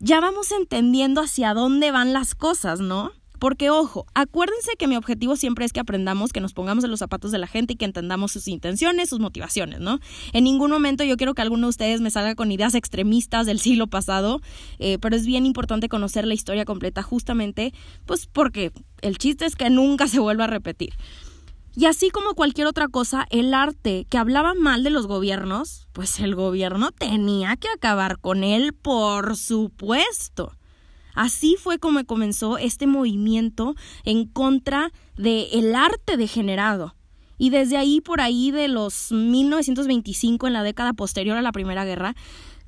ya 0.00 0.20
vamos 0.20 0.50
entendiendo 0.50 1.20
hacia 1.20 1.54
dónde 1.54 1.90
van 1.92 2.12
las 2.12 2.34
cosas, 2.34 2.80
¿no? 2.80 3.12
Porque 3.38 3.70
ojo, 3.70 4.04
acuérdense 4.14 4.72
que 4.78 4.86
mi 4.86 4.96
objetivo 4.96 5.34
siempre 5.34 5.64
es 5.64 5.72
que 5.72 5.80
aprendamos, 5.80 6.30
que 6.30 6.42
nos 6.42 6.52
pongamos 6.52 6.84
en 6.84 6.90
los 6.90 6.98
zapatos 6.98 7.30
de 7.32 7.38
la 7.38 7.46
gente 7.46 7.72
y 7.72 7.76
que 7.76 7.86
entendamos 7.86 8.32
sus 8.32 8.48
intenciones, 8.48 9.08
sus 9.08 9.18
motivaciones, 9.18 9.80
¿no? 9.80 9.98
En 10.34 10.44
ningún 10.44 10.70
momento 10.70 11.04
yo 11.04 11.16
quiero 11.16 11.32
que 11.32 11.40
alguno 11.40 11.66
de 11.66 11.70
ustedes 11.70 12.02
me 12.02 12.10
salga 12.10 12.34
con 12.34 12.52
ideas 12.52 12.74
extremistas 12.74 13.46
del 13.46 13.58
siglo 13.58 13.86
pasado, 13.86 14.42
eh, 14.78 14.98
pero 15.00 15.16
es 15.16 15.24
bien 15.24 15.46
importante 15.46 15.88
conocer 15.88 16.26
la 16.26 16.34
historia 16.34 16.66
completa 16.66 17.02
justamente, 17.02 17.72
pues 18.04 18.26
porque 18.26 18.72
el 19.00 19.16
chiste 19.16 19.46
es 19.46 19.56
que 19.56 19.70
nunca 19.70 20.06
se 20.08 20.20
vuelva 20.20 20.44
a 20.44 20.48
repetir. 20.48 20.92
Y 21.76 21.86
así 21.86 22.10
como 22.10 22.34
cualquier 22.34 22.66
otra 22.66 22.88
cosa, 22.88 23.26
el 23.30 23.54
arte 23.54 24.06
que 24.10 24.18
hablaba 24.18 24.54
mal 24.54 24.82
de 24.82 24.90
los 24.90 25.06
gobiernos, 25.06 25.88
pues 25.92 26.18
el 26.18 26.34
gobierno 26.34 26.90
tenía 26.90 27.56
que 27.56 27.68
acabar 27.68 28.18
con 28.18 28.42
él, 28.42 28.72
por 28.72 29.36
supuesto. 29.36 30.56
Así 31.14 31.56
fue 31.58 31.78
como 31.78 32.04
comenzó 32.04 32.58
este 32.58 32.86
movimiento 32.86 33.74
en 34.04 34.26
contra 34.26 34.92
del 35.16 35.48
el 35.52 35.74
arte 35.74 36.16
degenerado. 36.16 36.94
Y 37.38 37.50
desde 37.50 37.78
ahí, 37.78 38.00
por 38.00 38.20
ahí 38.20 38.50
de 38.50 38.68
los 38.68 39.12
1925, 39.12 40.46
en 40.46 40.52
la 40.52 40.62
década 40.62 40.92
posterior 40.92 41.38
a 41.38 41.42
la 41.42 41.52
Primera 41.52 41.86
Guerra, 41.86 42.14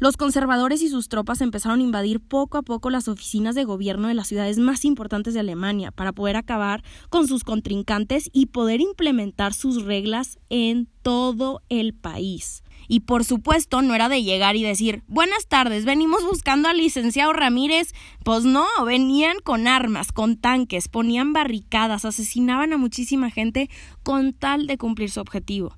los 0.02 0.16
conservadores 0.16 0.82
y 0.82 0.88
sus 0.88 1.09
tropas 1.09 1.40
empezaron 1.42 1.78
a 1.78 1.82
invadir 1.85 2.18
poco 2.18 2.59
a 2.59 2.62
poco 2.62 2.90
las 2.90 3.06
oficinas 3.06 3.54
de 3.54 3.62
gobierno 3.62 4.09
de 4.09 4.14
las 4.14 4.26
ciudades 4.26 4.59
más 4.59 4.85
importantes 4.85 5.32
de 5.32 5.38
Alemania 5.38 5.92
para 5.92 6.11
poder 6.11 6.35
acabar 6.35 6.82
con 7.09 7.28
sus 7.28 7.44
contrincantes 7.44 8.28
y 8.32 8.47
poder 8.47 8.80
implementar 8.80 9.54
sus 9.54 9.85
reglas 9.85 10.40
en 10.50 10.88
todo 11.02 11.62
el 11.68 11.94
país. 11.94 12.64
Y 12.88 13.00
por 13.00 13.25
supuesto 13.25 13.80
no 13.80 13.94
era 13.94 14.09
de 14.09 14.25
llegar 14.25 14.56
y 14.56 14.64
decir, 14.64 15.04
buenas 15.06 15.47
tardes, 15.47 15.85
venimos 15.85 16.25
buscando 16.25 16.68
al 16.68 16.78
licenciado 16.78 17.32
Ramírez. 17.32 17.92
Pues 18.25 18.42
no, 18.42 18.66
venían 18.85 19.37
con 19.38 19.68
armas, 19.68 20.11
con 20.11 20.37
tanques, 20.37 20.88
ponían 20.88 21.32
barricadas, 21.32 22.04
asesinaban 22.04 22.73
a 22.73 22.76
muchísima 22.76 23.30
gente 23.30 23.71
con 24.02 24.32
tal 24.32 24.66
de 24.66 24.78
cumplir 24.78 25.12
su 25.12 25.21
objetivo. 25.21 25.76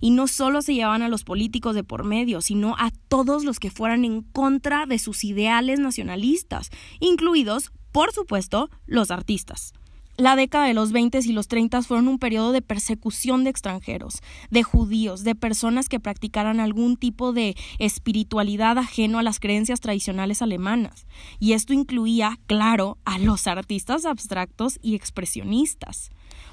Y 0.00 0.10
no 0.10 0.26
solo 0.26 0.62
se 0.62 0.74
llevaban 0.74 1.02
a 1.02 1.08
los 1.08 1.24
políticos 1.24 1.74
de 1.74 1.84
por 1.84 2.04
medio, 2.04 2.40
sino 2.40 2.74
a 2.78 2.90
todos 3.08 3.44
los 3.44 3.58
que 3.58 3.70
fueran 3.70 4.04
en 4.04 4.22
contra 4.22 4.86
de 4.86 4.98
sus 4.98 5.24
ideales 5.24 5.78
nacionalistas, 5.78 6.70
incluidos, 7.00 7.72
por 7.92 8.12
supuesto, 8.12 8.70
los 8.86 9.10
artistas. 9.10 9.72
La 10.18 10.34
década 10.34 10.64
de 10.64 10.72
los 10.72 10.92
20 10.92 11.18
y 11.24 11.32
los 11.32 11.46
30 11.46 11.82
fueron 11.82 12.08
un 12.08 12.18
periodo 12.18 12.52
de 12.52 12.62
persecución 12.62 13.44
de 13.44 13.50
extranjeros, 13.50 14.22
de 14.50 14.62
judíos, 14.62 15.24
de 15.24 15.34
personas 15.34 15.90
que 15.90 16.00
practicaran 16.00 16.58
algún 16.58 16.96
tipo 16.96 17.34
de 17.34 17.54
espiritualidad 17.78 18.78
ajeno 18.78 19.18
a 19.18 19.22
las 19.22 19.40
creencias 19.40 19.80
tradicionales 19.80 20.40
alemanas. 20.40 21.06
Y 21.38 21.52
esto 21.52 21.74
incluía, 21.74 22.38
claro, 22.46 22.96
a 23.04 23.18
los 23.18 23.46
artistas 23.46 24.06
abstractos 24.06 24.78
y 24.80 24.94
expresionistas. 24.94 26.08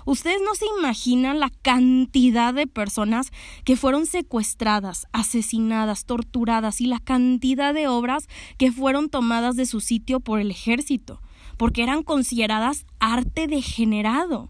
Ustedes 0.06 0.42
no 0.44 0.56
se 0.56 0.66
imaginan 0.78 1.40
la 1.40 1.50
cantidad 1.62 2.54
de 2.54 2.68
personas 2.68 3.32
que 3.64 3.78
fueron 3.78 4.06
secuestradas, 4.06 5.08
asesinadas, 5.14 6.04
torturadas 6.04 6.82
y 6.82 6.88
la 6.88 7.00
cantidad 7.00 7.74
de 7.74 7.88
obras 7.88 8.28
que 8.58 8.74
fueron 8.74 9.10
tomadas 9.10 9.56
de 9.56 9.66
su 9.66 9.80
sitio 9.80 10.20
por 10.20 10.42
el 10.42 10.52
ejército, 10.52 11.22
porque 11.58 11.84
eran 11.84 12.04
consideradas 12.04 12.86
arte 13.00 13.48
degenerado. 13.48 14.50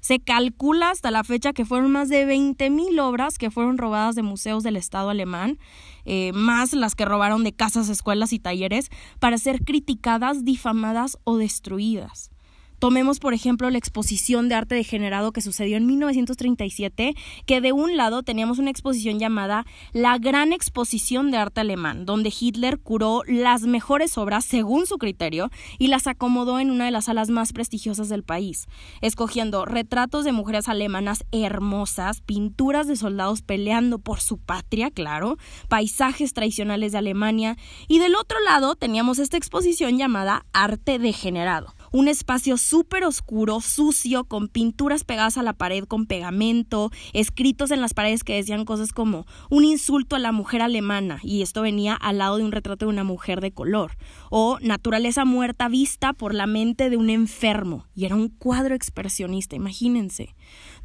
Se 0.00 0.20
calcula 0.20 0.90
hasta 0.90 1.10
la 1.10 1.24
fecha 1.24 1.52
que 1.52 1.64
fueron 1.64 1.90
más 1.90 2.08
de 2.08 2.26
20.000 2.26 3.00
obras 3.00 3.36
que 3.36 3.50
fueron 3.50 3.78
robadas 3.78 4.14
de 4.14 4.22
museos 4.22 4.62
del 4.62 4.76
Estado 4.76 5.10
alemán, 5.10 5.58
eh, 6.04 6.32
más 6.32 6.72
las 6.72 6.94
que 6.94 7.04
robaron 7.04 7.44
de 7.44 7.52
casas, 7.52 7.88
escuelas 7.88 8.32
y 8.32 8.38
talleres, 8.38 8.90
para 9.18 9.38
ser 9.38 9.64
criticadas, 9.64 10.44
difamadas 10.44 11.18
o 11.24 11.36
destruidas. 11.36 12.30
Tomemos, 12.78 13.18
por 13.18 13.34
ejemplo, 13.34 13.68
la 13.70 13.78
exposición 13.78 14.48
de 14.48 14.54
arte 14.54 14.76
degenerado 14.76 15.32
que 15.32 15.40
sucedió 15.40 15.76
en 15.76 15.86
1937, 15.86 17.16
que 17.44 17.60
de 17.60 17.72
un 17.72 17.96
lado 17.96 18.22
teníamos 18.22 18.60
una 18.60 18.70
exposición 18.70 19.18
llamada 19.18 19.66
La 19.92 20.16
Gran 20.18 20.52
Exposición 20.52 21.32
de 21.32 21.38
Arte 21.38 21.60
Alemán, 21.60 22.06
donde 22.06 22.32
Hitler 22.38 22.78
curó 22.78 23.22
las 23.26 23.62
mejores 23.62 24.16
obras 24.16 24.44
según 24.44 24.86
su 24.86 24.98
criterio 24.98 25.50
y 25.78 25.88
las 25.88 26.06
acomodó 26.06 26.60
en 26.60 26.70
una 26.70 26.84
de 26.84 26.92
las 26.92 27.06
salas 27.06 27.30
más 27.30 27.52
prestigiosas 27.52 28.08
del 28.08 28.22
país, 28.22 28.68
escogiendo 29.00 29.64
retratos 29.64 30.24
de 30.24 30.30
mujeres 30.30 30.68
alemanas 30.68 31.24
hermosas, 31.32 32.20
pinturas 32.20 32.86
de 32.86 32.94
soldados 32.94 33.42
peleando 33.42 33.98
por 33.98 34.20
su 34.20 34.38
patria, 34.38 34.92
claro, 34.92 35.36
paisajes 35.68 36.32
tradicionales 36.32 36.92
de 36.92 36.98
Alemania, 36.98 37.56
y 37.88 37.98
del 37.98 38.14
otro 38.14 38.38
lado 38.44 38.76
teníamos 38.76 39.18
esta 39.18 39.36
exposición 39.36 39.98
llamada 39.98 40.46
Arte 40.52 41.00
degenerado 41.00 41.77
un 41.92 42.08
espacio 42.08 42.56
súper 42.56 43.04
oscuro, 43.04 43.60
sucio, 43.60 44.24
con 44.24 44.48
pinturas 44.48 45.04
pegadas 45.04 45.38
a 45.38 45.42
la 45.42 45.52
pared 45.52 45.84
con 45.84 46.06
pegamento, 46.06 46.90
escritos 47.12 47.70
en 47.70 47.80
las 47.80 47.94
paredes 47.94 48.24
que 48.24 48.34
decían 48.34 48.64
cosas 48.64 48.92
como 48.92 49.26
un 49.50 49.64
insulto 49.64 50.16
a 50.16 50.18
la 50.18 50.32
mujer 50.32 50.62
alemana, 50.62 51.20
y 51.22 51.42
esto 51.42 51.62
venía 51.62 51.94
al 51.94 52.18
lado 52.18 52.38
de 52.38 52.44
un 52.44 52.52
retrato 52.52 52.86
de 52.86 52.92
una 52.92 53.04
mujer 53.04 53.40
de 53.40 53.52
color, 53.52 53.92
o 54.30 54.58
naturaleza 54.60 55.24
muerta 55.24 55.68
vista 55.68 56.12
por 56.12 56.34
la 56.34 56.46
mente 56.46 56.90
de 56.90 56.96
un 56.96 57.10
enfermo, 57.10 57.86
y 57.94 58.04
era 58.04 58.16
un 58.16 58.28
cuadro 58.28 58.74
expresionista, 58.74 59.56
imagínense 59.56 60.34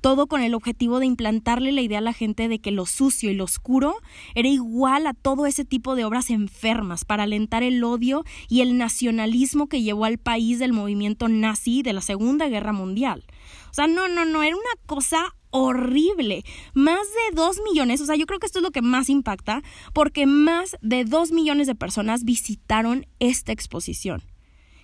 todo 0.04 0.28
con 0.28 0.42
el 0.42 0.54
objetivo 0.54 1.00
de 1.00 1.06
implantarle 1.06 1.72
la 1.72 1.80
idea 1.80 2.00
a 2.00 2.02
la 2.02 2.12
gente 2.12 2.50
de 2.50 2.60
que 2.60 2.72
lo 2.72 2.86
sucio 2.86 3.32
y 3.32 3.36
lo 3.36 3.46
oscuro 3.46 3.96
era 4.36 4.50
igual 4.50 5.08
a 5.08 5.14
todo 5.14 5.46
ese 5.46 5.64
tipo 5.64 5.96
de 5.96 6.04
obras 6.04 6.30
enfermas 6.30 7.06
para 7.06 7.24
alentar 7.24 7.64
el 7.64 7.82
odio 7.86 8.26
y 8.50 8.60
el 8.60 8.78
nacionalismo 8.78 9.68
que 9.68 9.82
llevó 9.82 10.04
al 10.04 10.18
país 10.18 10.60
del 10.60 10.74
movimiento 10.74 11.30
nazi 11.30 11.84
de 11.84 11.94
la 11.94 12.02
Segunda 12.02 12.50
Guerra 12.50 12.74
Mundial. 12.74 13.24
O 13.72 13.74
sea, 13.74 13.88
no, 13.88 14.10
no, 14.10 14.26
no, 14.26 14.44
era 14.44 14.58
una 14.58 14.76
cosa 14.88 15.38
horrible. 15.52 16.44
Más 16.74 17.08
de 17.08 17.36
dos 17.38 17.62
millones, 17.64 18.02
o 18.02 18.06
sea, 18.06 18.18
yo 18.18 18.26
creo 18.26 18.40
que 18.40 18.48
esto 18.48 18.60
es 18.60 18.64
lo 18.64 18.72
que 18.72 18.82
más 18.82 19.08
impacta, 19.08 19.64
porque 19.94 20.26
más 20.26 20.76
de 20.82 21.06
dos 21.06 21.32
millones 21.32 21.66
de 21.66 21.76
personas 21.76 22.26
visitaron 22.26 23.06
esta 23.20 23.54
exposición 23.54 24.22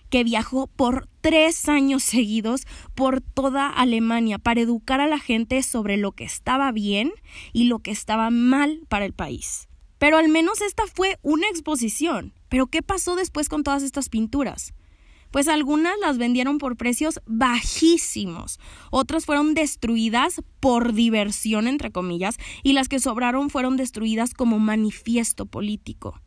que 0.10 0.24
viajó 0.24 0.68
por 0.68 1.08
tres 1.22 1.70
años 1.70 2.04
seguidos 2.04 2.66
por 2.96 3.22
toda 3.22 3.68
Alemania 3.68 4.39
para 4.39 4.62
educar 4.62 5.00
a 5.00 5.08
la 5.08 5.20
gente 5.20 5.63
sobre 5.63 5.98
lo 5.98 6.12
que 6.12 6.24
estaba 6.24 6.72
bien 6.72 7.12
y 7.54 7.66
lo 7.66 7.80
que 7.80 7.92
estaba 7.92 8.30
mal 8.30 8.82
para 8.89 9.06
el 9.06 9.13
país. 9.13 9.68
Pero 9.98 10.18
al 10.18 10.30
menos 10.30 10.62
esta 10.62 10.84
fue 10.88 11.18
una 11.22 11.48
exposición. 11.48 12.34
Pero 12.48 12.68
¿qué 12.68 12.82
pasó 12.82 13.16
después 13.16 13.50
con 13.50 13.63
todas 13.63 13.84
estas 13.84 14.10
pinturas? 14.10 14.74
Pues 15.32 15.48
algunas 15.48 15.94
las 16.00 16.18
vendieron 16.18 16.58
por 16.58 16.75
precios 16.75 17.20
bajísimos, 17.28 18.60
otras 18.89 19.28
fueron 19.28 19.54
destruidas 19.54 20.42
por 20.60 20.94
diversión, 20.94 21.68
entre 21.68 21.92
comillas, 21.92 22.38
y 22.63 22.74
las 22.74 22.88
que 22.88 23.00
sobraron 23.00 23.51
fueron 23.51 23.78
destruidas 23.78 24.34
como 24.34 24.58
manifiesto 24.58 25.46
político 25.46 26.20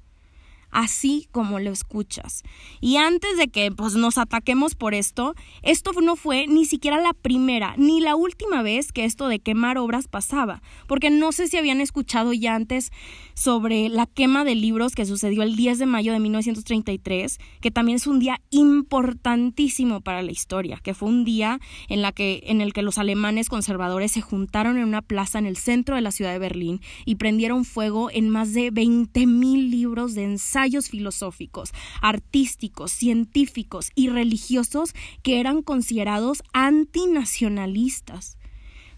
así 0.73 1.29
como 1.31 1.61
lo 1.61 1.71
escuchas. 1.71 2.43
Y 2.81 2.97
antes 2.97 3.37
de 3.37 3.49
que 3.49 3.71
pues, 3.71 3.95
nos 3.95 4.19
ataquemos 4.19 4.75
por 4.75 4.95
esto, 4.95 5.35
esto 5.62 5.93
no 6.02 6.17
fue 6.17 6.47
ni 6.49 6.64
siquiera 6.64 7.00
la 7.00 7.12
primera 7.12 7.75
ni 7.76 8.00
la 8.00 8.17
última 8.17 8.62
vez 8.62 8.91
que 8.91 9.05
esto 9.05 9.29
de 9.29 9.38
quemar 9.38 9.79
obras 9.79 10.09
pasaba, 10.09 10.62
porque 10.88 11.11
no 11.11 11.31
sé 11.33 11.47
si 11.47 11.59
habían 11.59 11.81
escuchado 11.81 12.33
ya 12.33 12.55
antes 12.55 12.91
sobre 13.35 13.88
la 13.88 14.07
quema 14.07 14.45
de 14.45 14.55
libros 14.55 14.95
que 14.95 15.07
sucedió 15.07 15.43
el 15.43 15.57
10 15.57 15.79
de 15.79 15.87
mayo 15.87 16.12
de 16.12 16.21
1933, 16.21 17.38
que 17.61 17.71
también 17.71 17.97
es 17.97 18.07
un 18.07 18.19
día 18.19 18.41
importantísimo 18.50 20.00
para 20.00 20.23
la 20.23 20.33
historia, 20.33 20.79
que 20.83 20.95
fue 20.95 21.09
un 21.09 21.25
día 21.25 21.61
en, 21.88 22.02
la 22.02 22.12
que, 22.12 22.43
en 22.47 22.61
el 22.61 22.73
que 22.73 22.83
los 22.83 22.99
alemanes 22.99 23.49
conservadores 23.49 24.12
se 24.12 24.23
juntaron 24.23 24.79
en 24.79 24.85
una 24.85 25.02
plaza 25.02 25.38
en 25.38 25.47
el 25.47 25.57
centro 25.57 25.97
de 25.97 26.02
la 26.02 26.12
ciudad 26.12 26.33
de 26.33 26.38
Berlín 26.38 26.81
y 27.05 27.17
prendieron 27.17 27.64
fuego 27.64 28.11
en 28.11 28.31
más 28.31 28.55
de 28.55 28.73
20.000 28.73 29.71
libros 29.71 30.14
de 30.14 30.25
ensayo 30.25 30.62
filosóficos, 30.71 31.73
artísticos, 32.00 32.92
científicos 32.92 33.90
y 33.95 34.09
religiosos 34.09 34.95
que 35.23 35.40
eran 35.40 35.62
considerados 35.62 36.42
antinacionalistas. 36.52 38.38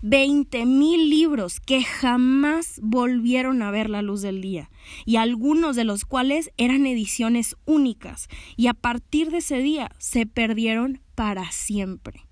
Veinte 0.02 0.66
mil 0.66 1.09
libros 1.09 1.61
que 1.61 1.83
jamás 1.83 2.78
volvieron 2.83 3.62
a 3.62 3.71
ver 3.71 3.88
la 3.88 4.02
luz 4.02 4.21
del 4.21 4.42
día, 4.42 4.71
y 5.06 5.16
algunos 5.16 5.76
de 5.76 5.85
los 5.85 6.04
cuales 6.04 6.50
eran 6.59 6.85
ediciones 6.85 7.56
únicas, 7.64 8.28
y 8.56 8.66
a 8.66 8.75
partir 8.75 9.30
de 9.30 9.38
ese 9.38 9.61
día 9.61 9.90
se 9.99 10.26
perdieron 10.26 11.00
para 11.14 11.50
siempre. 11.52 12.26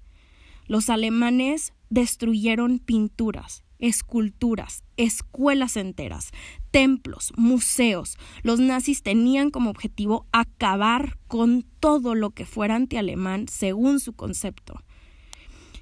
Los 0.66 0.90
alemanes 0.90 1.72
destruyeron 1.88 2.78
pinturas, 2.78 3.64
esculturas, 3.78 4.84
escuelas 4.96 5.76
enteras, 5.76 6.30
templos, 6.72 7.32
museos. 7.36 8.18
Los 8.42 8.58
nazis 8.58 9.02
tenían 9.02 9.50
como 9.50 9.70
objetivo 9.70 10.26
acabar 10.32 11.18
con 11.28 11.64
todo 11.78 12.16
lo 12.16 12.30
que 12.30 12.46
fuera 12.46 12.74
antialemán 12.74 13.46
según 13.46 14.00
su 14.00 14.14
concepto. 14.14 14.82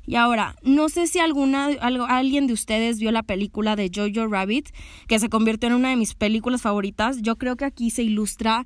Y 0.06 0.16
ahora, 0.16 0.56
no 0.62 0.88
sé 0.88 1.06
si 1.06 1.20
alguna, 1.20 1.66
alguien 1.66 2.46
de 2.46 2.52
ustedes 2.52 2.98
vio 2.98 3.12
la 3.12 3.22
película 3.22 3.76
de 3.76 3.90
Jojo 3.94 4.26
Rabbit, 4.26 4.70
que 5.06 5.18
se 5.18 5.28
convirtió 5.28 5.68
en 5.68 5.76
una 5.76 5.90
de 5.90 5.96
mis 5.96 6.14
películas 6.14 6.62
favoritas. 6.62 7.22
Yo 7.22 7.36
creo 7.36 7.56
que 7.56 7.64
aquí 7.64 7.90
se 7.90 8.02
ilustra 8.02 8.64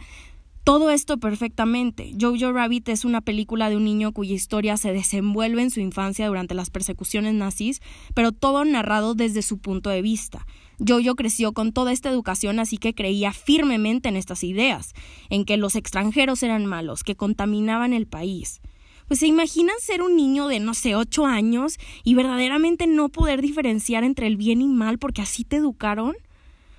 todo 0.64 0.90
esto 0.90 1.18
perfectamente. 1.18 2.12
Jojo 2.18 2.52
Rabbit 2.52 2.88
es 2.88 3.04
una 3.04 3.21
película 3.21 3.68
de 3.68 3.76
un 3.76 3.85
niño 3.85 4.12
cuya 4.12 4.33
historia 4.33 4.78
se 4.78 4.92
desenvuelve 4.92 5.61
en 5.61 5.71
su 5.71 5.80
infancia 5.80 6.26
durante 6.26 6.54
las 6.54 6.71
persecuciones 6.71 7.35
nazis, 7.35 7.83
pero 8.14 8.33
todo 8.33 8.64
narrado 8.64 9.14
desde 9.14 9.42
su 9.42 9.59
punto 9.59 9.90
de 9.90 10.00
vista. 10.00 10.47
Jojo 10.85 11.16
creció 11.16 11.52
con 11.52 11.73
toda 11.73 11.92
esta 11.92 12.09
educación, 12.09 12.59
así 12.61 12.78
que 12.78 12.94
creía 12.94 13.33
firmemente 13.35 14.09
en 14.09 14.16
estas 14.16 14.42
ideas, 14.42 14.94
en 15.28 15.44
que 15.44 15.59
los 15.59 15.76
extranjeros 15.76 16.42
eran 16.42 16.64
malos, 16.64 17.04
que 17.04 17.14
contaminaban 17.14 17.92
el 17.92 18.06
país. 18.06 18.62
Pues 19.06 19.21
se 19.21 19.26
imaginan 19.26 19.76
ser 19.80 20.00
un 20.00 20.16
niño 20.16 20.49
de, 20.49 20.61
no 20.61 20.73
sé, 20.73 20.94
ocho 20.94 21.26
años 21.26 21.78
y 22.04 22.14
verdaderamente 22.14 22.87
no 22.87 23.11
poder 23.11 23.42
diferenciar 23.42 24.02
entre 24.02 24.26
el 24.26 24.38
bien 24.38 24.62
y 24.62 24.68
mal 24.68 24.99
porque 24.99 25.21
así 25.21 25.44
te 25.44 25.56
educaron. 25.56 26.14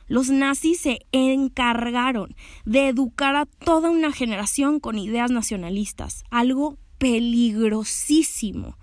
Los 0.08 0.30
nazis 0.30 0.80
se 0.82 1.06
encargaron 1.12 2.36
de 2.66 2.88
educar 2.88 3.36
a 3.36 3.46
toda 3.46 3.90
una 3.90 4.12
generación 4.12 4.80
con 4.80 5.00
ideas 5.00 5.32
nacionalistas, 5.32 6.24
algo 6.30 6.78
peligrosísimo. 6.98 8.78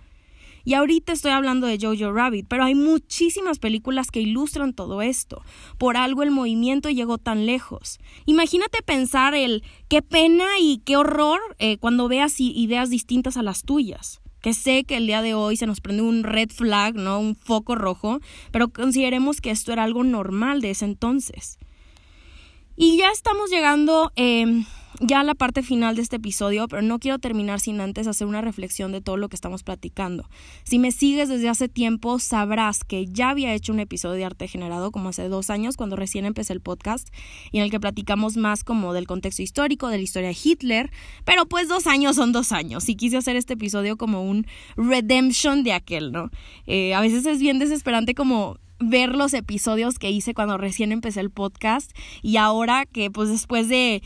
Y 0.64 0.74
ahorita 0.74 1.12
estoy 1.12 1.32
hablando 1.32 1.66
de 1.66 1.78
Jojo 1.80 2.12
Rabbit, 2.12 2.46
pero 2.48 2.64
hay 2.64 2.74
muchísimas 2.74 3.58
películas 3.58 4.10
que 4.10 4.20
ilustran 4.20 4.74
todo 4.74 5.02
esto. 5.02 5.42
Por 5.76 5.96
algo 5.96 6.22
el 6.22 6.30
movimiento 6.30 6.88
llegó 6.88 7.18
tan 7.18 7.46
lejos. 7.46 7.98
Imagínate 8.26 8.80
pensar 8.82 9.34
el 9.34 9.64
qué 9.88 10.02
pena 10.02 10.46
y 10.60 10.78
qué 10.84 10.96
horror 10.96 11.40
eh, 11.58 11.78
cuando 11.78 12.06
veas 12.06 12.38
ideas 12.38 12.90
distintas 12.90 13.36
a 13.36 13.42
las 13.42 13.62
tuyas 13.62 14.21
que 14.42 14.52
sé 14.52 14.84
que 14.84 14.98
el 14.98 15.06
día 15.06 15.22
de 15.22 15.34
hoy 15.34 15.56
se 15.56 15.66
nos 15.66 15.80
prende 15.80 16.02
un 16.02 16.24
red 16.24 16.50
flag, 16.50 16.94
¿no? 16.94 17.18
Un 17.18 17.34
foco 17.34 17.74
rojo, 17.74 18.20
pero 18.50 18.68
consideremos 18.68 19.40
que 19.40 19.50
esto 19.50 19.72
era 19.72 19.84
algo 19.84 20.04
normal 20.04 20.60
de 20.60 20.70
ese 20.70 20.84
entonces. 20.84 21.58
Y 22.76 22.98
ya 22.98 23.10
estamos 23.10 23.50
llegando 23.50 24.12
eh, 24.16 24.64
ya 25.00 25.22
la 25.22 25.34
parte 25.34 25.62
final 25.62 25.96
de 25.96 26.02
este 26.02 26.16
episodio, 26.16 26.68
pero 26.68 26.82
no 26.82 26.98
quiero 26.98 27.18
terminar 27.18 27.60
sin 27.60 27.80
antes 27.80 28.06
hacer 28.06 28.26
una 28.26 28.40
reflexión 28.40 28.92
de 28.92 29.00
todo 29.00 29.16
lo 29.16 29.28
que 29.28 29.36
estamos 29.36 29.62
platicando. 29.62 30.28
Si 30.64 30.78
me 30.78 30.92
sigues 30.92 31.28
desde 31.28 31.48
hace 31.48 31.68
tiempo, 31.68 32.18
sabrás 32.18 32.84
que 32.84 33.06
ya 33.06 33.30
había 33.30 33.54
hecho 33.54 33.72
un 33.72 33.80
episodio 33.80 34.16
de 34.16 34.24
arte 34.24 34.48
generado 34.48 34.90
como 34.90 35.10
hace 35.10 35.28
dos 35.28 35.50
años, 35.50 35.76
cuando 35.76 35.96
recién 35.96 36.24
empecé 36.24 36.52
el 36.52 36.60
podcast, 36.60 37.08
y 37.50 37.58
en 37.58 37.64
el 37.64 37.70
que 37.70 37.80
platicamos 37.80 38.36
más 38.36 38.64
como 38.64 38.92
del 38.92 39.06
contexto 39.06 39.42
histórico, 39.42 39.88
de 39.88 39.96
la 39.96 40.02
historia 40.02 40.28
de 40.28 40.36
Hitler, 40.42 40.90
pero 41.24 41.46
pues 41.46 41.68
dos 41.68 41.86
años 41.86 42.16
son 42.16 42.32
dos 42.32 42.52
años, 42.52 42.88
y 42.88 42.96
quise 42.96 43.16
hacer 43.16 43.36
este 43.36 43.54
episodio 43.54 43.96
como 43.96 44.22
un 44.22 44.46
redemption 44.76 45.62
de 45.62 45.72
aquel, 45.72 46.12
¿no? 46.12 46.30
Eh, 46.66 46.94
a 46.94 47.00
veces 47.00 47.26
es 47.26 47.40
bien 47.40 47.58
desesperante 47.58 48.14
como 48.14 48.58
ver 48.82 49.14
los 49.14 49.32
episodios 49.34 49.98
que 49.98 50.10
hice 50.10 50.34
cuando 50.34 50.58
recién 50.58 50.92
empecé 50.92 51.20
el 51.20 51.30
podcast 51.30 51.92
y 52.20 52.36
ahora 52.36 52.84
que 52.86 53.10
pues 53.10 53.28
después 53.28 53.68
de 53.68 54.02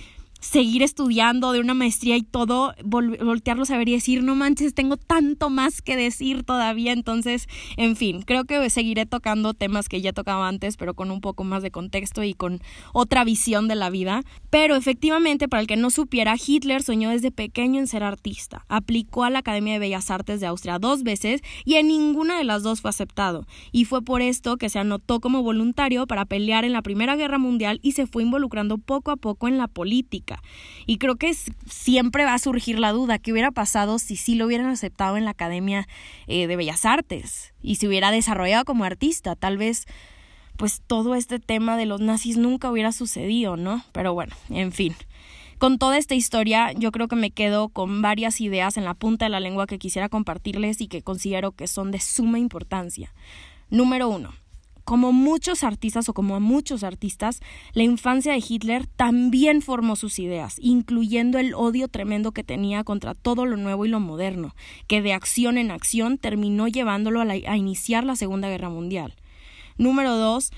seguir 0.47 0.83
estudiando 0.83 1.53
de 1.53 1.61
una 1.61 1.75
maestría 1.75 2.17
y 2.17 2.23
todo, 2.23 2.75
voltearlos 2.85 3.71
a 3.71 3.79
ver 3.79 3.89
y 3.89 3.93
decir, 3.93 4.23
no 4.23 4.35
manches, 4.35 4.75
tengo 4.75 4.97
tanto 4.97 5.51
más 5.51 5.83
que 5.83 5.97
decir 5.97 6.45
todavía. 6.45 6.93
Entonces, 6.93 7.49
en 7.77 7.97
fin, 7.97 8.23
creo 8.23 8.45
que 8.45 8.71
seguiré 8.71 9.07
tocando 9.07 9.55
temas 9.55 9.89
que 9.89 10.01
ya 10.01 10.13
tocaba 10.13 10.49
antes, 10.49 10.77
pero 10.77 10.95
con 10.95 11.11
un 11.11 11.21
poco 11.21 11.45
más 11.45 11.63
de 11.63 11.71
contexto 11.71 12.23
y 12.23 12.35
con 12.35 12.61
otra 12.93 13.25
visión 13.25 13.69
de 13.69 13.75
la 13.75 13.91
vida. 13.91 14.23
Pero 14.51 14.77
efectivamente, 14.77 15.49
para 15.49 15.61
el 15.61 15.67
que 15.67 15.77
no 15.77 15.91
supiera, 15.91 16.37
Hitler 16.37 16.83
soñó 16.83 17.11
desde 17.11 17.31
pequeño 17.31 17.81
en 17.81 17.87
ser 17.87 18.05
artista. 18.05 18.65
Aplicó 18.69 19.25
a 19.25 19.31
la 19.31 19.41
Academia 19.41 19.75
de 19.75 19.81
Bellas 19.81 20.11
Artes 20.11 20.41
de 20.41 20.47
Austria 20.47 20.79
dos 20.79 21.03
veces 21.03 21.43
y 21.65 21.75
en 21.75 21.89
ninguna 21.89 22.39
de 22.39 22.45
las 22.45 22.63
dos 22.63 22.81
fue 22.81 22.91
aceptado. 22.91 23.47
Y 23.73 23.85
fue 23.85 24.03
por 24.03 24.23
esto 24.23 24.57
que 24.57 24.69
se 24.69 24.79
anotó 24.79 25.21
como 25.21 25.43
voluntario 25.43 26.07
para 26.07 26.25
pelear 26.25 26.65
en 26.65 26.73
la 26.73 26.83
Primera 26.83 27.17
Guerra 27.17 27.39
Mundial 27.39 27.81
y 27.83 27.93
se 27.93 28.07
fue 28.07 28.23
involucrando 28.23 28.79
poco 28.79 29.11
a 29.11 29.17
poco 29.17 29.49
en 29.49 29.59
la 29.59 29.69
política. 29.69 30.36
Y 30.87 30.99
creo 30.99 31.17
que 31.17 31.35
siempre 31.69 32.25
va 32.25 32.35
a 32.35 32.39
surgir 32.39 32.79
la 32.79 32.93
duda, 32.93 33.19
¿qué 33.19 33.33
hubiera 33.33 33.51
pasado 33.51 33.99
si 33.99 34.17
sí 34.17 34.35
lo 34.35 34.47
hubieran 34.47 34.69
aceptado 34.69 35.17
en 35.17 35.25
la 35.25 35.33
Academia 35.33 35.89
eh, 36.27 36.47
de 36.47 36.57
Bellas 36.57 36.85
Artes 36.85 37.55
y 37.63 37.77
se 37.77 37.89
hubiera 37.89 38.11
desarrollado 38.11 38.65
como 38.65 38.85
artista? 38.85 39.35
Tal 39.35 39.59
vez 39.59 39.87
pues 40.57 40.83
todo 40.87 41.15
este 41.15 41.39
tema 41.39 41.77
de 41.77 41.87
los 41.87 42.01
nazis 42.01 42.37
nunca 42.37 42.71
hubiera 42.71 42.93
sucedido, 42.93 43.57
¿no? 43.57 43.85
Pero 43.93 44.15
bueno, 44.15 44.35
en 44.51 44.73
fin. 44.73 44.95
Con 45.59 45.79
toda 45.79 45.97
esta 45.97 46.15
historia, 46.15 46.73
yo 46.73 46.93
creo 46.93 47.09
que 47.09 47.17
me 47.17 47.31
quedo 47.31 47.69
con 47.71 48.03
varias 48.03 48.41
ideas 48.41 48.77
en 48.77 48.85
la 48.85 48.95
punta 48.95 49.25
de 49.25 49.31
la 49.31 49.41
lengua 49.41 49.67
que 49.67 49.79
quisiera 49.79 50.09
compartirles 50.09 50.81
y 50.81 50.89
que 50.89 51.03
considero 51.03 51.53
que 51.53 51.67
son 51.67 51.91
de 51.91 52.01
suma 52.01 52.39
importancia. 52.39 53.15
Número 53.71 54.09
uno, 54.09 54.35
como 54.87 55.13
muchos 55.13 55.65
artistas 55.65 56.09
o 56.09 56.15
como 56.15 56.37
a 56.37 56.41
muchos 56.41 56.85
artistas, 56.85 57.41
la 57.73 57.83
infancia 57.83 58.33
de 58.33 58.45
Hitler 58.49 58.87
también 58.87 59.61
formó 59.61 59.97
sus 59.97 60.21
ideas, 60.21 60.59
incluyendo 60.63 61.39
el 61.39 61.55
odio 61.55 61.89
tremendo 61.89 62.31
que 62.31 62.45
tenía 62.45 62.85
contra 62.85 63.15
todo 63.15 63.47
lo 63.47 63.57
nuevo 63.57 63.85
y 63.85 63.89
lo 63.89 63.99
moderno, 63.99 64.55
que 64.87 65.03
de 65.03 65.13
acción 65.13 65.59
en 65.59 65.73
acción 65.73 66.19
terminó 66.19 66.69
llevándolo 66.69 67.21
a, 67.21 67.25
a 67.25 67.57
iniciar 67.57 68.05
la 68.05 68.15
Segunda 68.15 68.49
Guerra 68.49 68.71
Mundial. 68.71 69.17
Número 69.77 70.17
dos, 70.17 70.53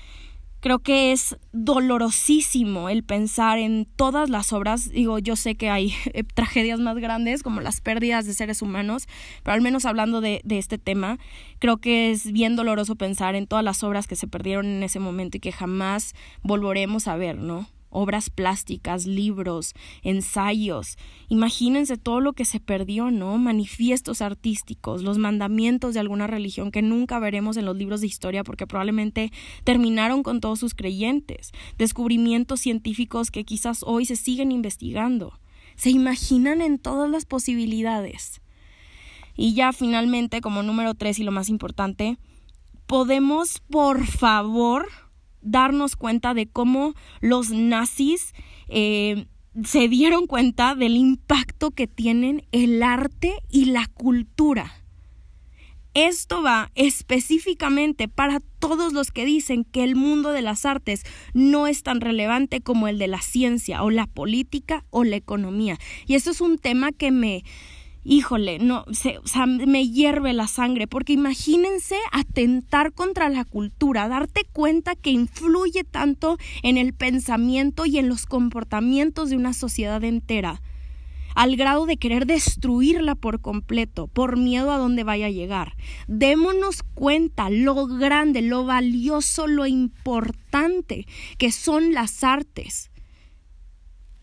Creo 0.61 0.79
que 0.79 1.11
es 1.13 1.37
dolorosísimo 1.53 2.89
el 2.89 3.03
pensar 3.03 3.59
en 3.59 3.85
todas 3.85 4.29
las 4.29 4.51
obras. 4.51 4.89
Digo, 4.89 5.17
yo 5.19 5.35
sé 5.35 5.55
que 5.55 5.69
hay 5.69 5.93
eh, 6.13 6.23
tragedias 6.23 6.79
más 6.79 6.97
grandes 6.97 7.43
como 7.43 7.61
las 7.61 7.81
pérdidas 7.81 8.25
de 8.25 8.33
seres 8.33 8.61
humanos, 8.61 9.07
pero 9.43 9.55
al 9.55 9.61
menos 9.61 9.85
hablando 9.85 10.21
de, 10.21 10.41
de 10.43 10.57
este 10.57 10.77
tema, 10.77 11.17
creo 11.59 11.77
que 11.77 12.11
es 12.11 12.31
bien 12.31 12.55
doloroso 12.55 12.95
pensar 12.95 13.35
en 13.35 13.47
todas 13.47 13.63
las 13.63 13.83
obras 13.83 14.07
que 14.07 14.15
se 14.15 14.27
perdieron 14.27 14.65
en 14.65 14.83
ese 14.83 14.99
momento 14.99 15.37
y 15.37 15.39
que 15.39 15.51
jamás 15.51 16.13
volveremos 16.43 17.07
a 17.07 17.15
ver, 17.15 17.37
¿no? 17.37 17.67
Obras 17.89 18.29
plásticas, 18.29 19.05
libros, 19.05 19.73
ensayos. 20.01 20.97
Imagínense 21.27 21.97
todo 21.97 22.19
lo 22.21 22.33
que 22.33 22.45
se 22.45 22.59
perdió, 22.59 23.11
¿no? 23.11 23.37
Manifiestos 23.37 24.21
artísticos, 24.21 25.03
los 25.03 25.17
mandamientos 25.17 25.93
de 25.93 25.99
alguna 25.99 26.27
religión 26.27 26.71
que 26.71 26.81
nunca 26.81 27.19
veremos 27.19 27.57
en 27.57 27.65
los 27.65 27.75
libros 27.75 28.01
de 28.01 28.07
historia 28.07 28.43
porque 28.43 28.67
probablemente 28.67 29.31
terminaron 29.63 30.23
con 30.23 30.41
todos 30.41 30.59
sus 30.59 30.73
creyentes, 30.73 31.51
descubrimientos 31.77 32.59
científicos 32.61 33.31
que 33.31 33.43
quizás 33.43 33.83
hoy 33.83 34.05
se 34.05 34.15
siguen 34.15 34.51
investigando. 34.51 35.39
¿Se 35.75 35.89
imaginan 35.89 36.61
en 36.61 36.77
todas 36.77 37.09
las 37.09 37.25
posibilidades? 37.25 38.41
Y 39.35 39.53
ya 39.53 39.71
finalmente, 39.71 40.41
como 40.41 40.63
número 40.63 40.93
tres 40.95 41.19
y 41.19 41.23
lo 41.23 41.31
más 41.31 41.47
importante, 41.47 42.17
podemos, 42.85 43.59
por 43.69 44.05
favor, 44.05 44.89
darnos 45.41 45.95
cuenta 45.95 46.33
de 46.33 46.47
cómo 46.47 46.93
los 47.21 47.51
nazis 47.51 48.33
eh, 48.67 49.27
se 49.63 49.87
dieron 49.87 50.27
cuenta 50.27 50.75
del 50.75 50.95
impacto 50.95 51.71
que 51.71 51.87
tienen 51.87 52.45
el 52.51 52.83
arte 52.83 53.35
y 53.49 53.65
la 53.65 53.87
cultura. 53.87 54.73
Esto 55.95 56.43
va 56.43 56.71
específicamente 56.75 58.07
para 58.07 58.41
todos 58.59 58.93
los 58.93 59.11
que 59.11 59.25
dicen 59.25 59.63
que 59.63 59.83
el 59.83 59.95
mundo 59.95 60.31
de 60.31 60.43
las 60.43 60.65
artes 60.65 61.03
no 61.33 61.65
es 61.65 61.81
tan 61.81 61.99
relevante 61.99 62.61
como 62.61 62.87
el 62.87 62.99
de 62.99 63.07
la 63.07 63.21
ciencia 63.21 63.83
o 63.83 63.89
la 63.89 64.05
política 64.05 64.85
o 64.91 65.03
la 65.03 65.15
economía. 65.15 65.79
Y 66.05 66.13
eso 66.13 66.29
es 66.29 66.41
un 66.41 66.59
tema 66.59 66.91
que 66.91 67.11
me, 67.11 67.43
híjole, 68.09 68.57
no, 68.57 68.85
se, 68.91 69.19
o 69.19 69.27
sea, 69.27 69.45
me 69.45 69.87
hierve 69.87 70.33
la 70.33 70.47
sangre, 70.47 70.87
porque 70.87 71.13
imagínense 71.13 71.95
atentar 72.11 72.91
contra 72.91 73.29
la 73.29 73.45
cultura, 73.45 74.07
darte 74.07 74.45
cuenta 74.51 74.95
que 74.95 75.11
influye 75.11 75.83
tanto 75.83 76.39
en 76.63 76.77
el 76.77 76.93
pensamiento 76.93 77.85
y 77.85 77.99
en 77.99 78.09
los 78.09 78.25
comportamientos 78.25 79.29
de 79.29 79.35
una 79.35 79.53
sociedad 79.53 80.03
entera, 80.03 80.59
al 81.35 81.55
grado 81.55 81.85
de 81.85 81.97
querer 81.97 82.25
destruirla 82.25 83.13
por 83.13 83.41
completo, 83.41 84.07
por 84.07 84.37
miedo 84.37 84.71
a 84.71 84.79
dónde 84.79 85.03
vaya 85.03 85.27
a 85.27 85.31
llegar. 85.31 85.77
Démonos 86.07 86.81
cuenta 86.95 87.51
lo 87.51 87.85
grande, 87.85 88.41
lo 88.41 88.65
valioso, 88.65 89.45
lo 89.45 89.67
importante 89.67 91.05
que 91.37 91.51
son 91.51 91.93
las 91.93 92.23
artes. 92.23 92.89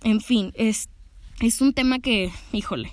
En 0.02 0.20
fin, 0.20 0.52
es, 0.56 0.88
es 1.40 1.60
un 1.60 1.72
tema 1.72 2.00
que, 2.00 2.32
híjole, 2.52 2.90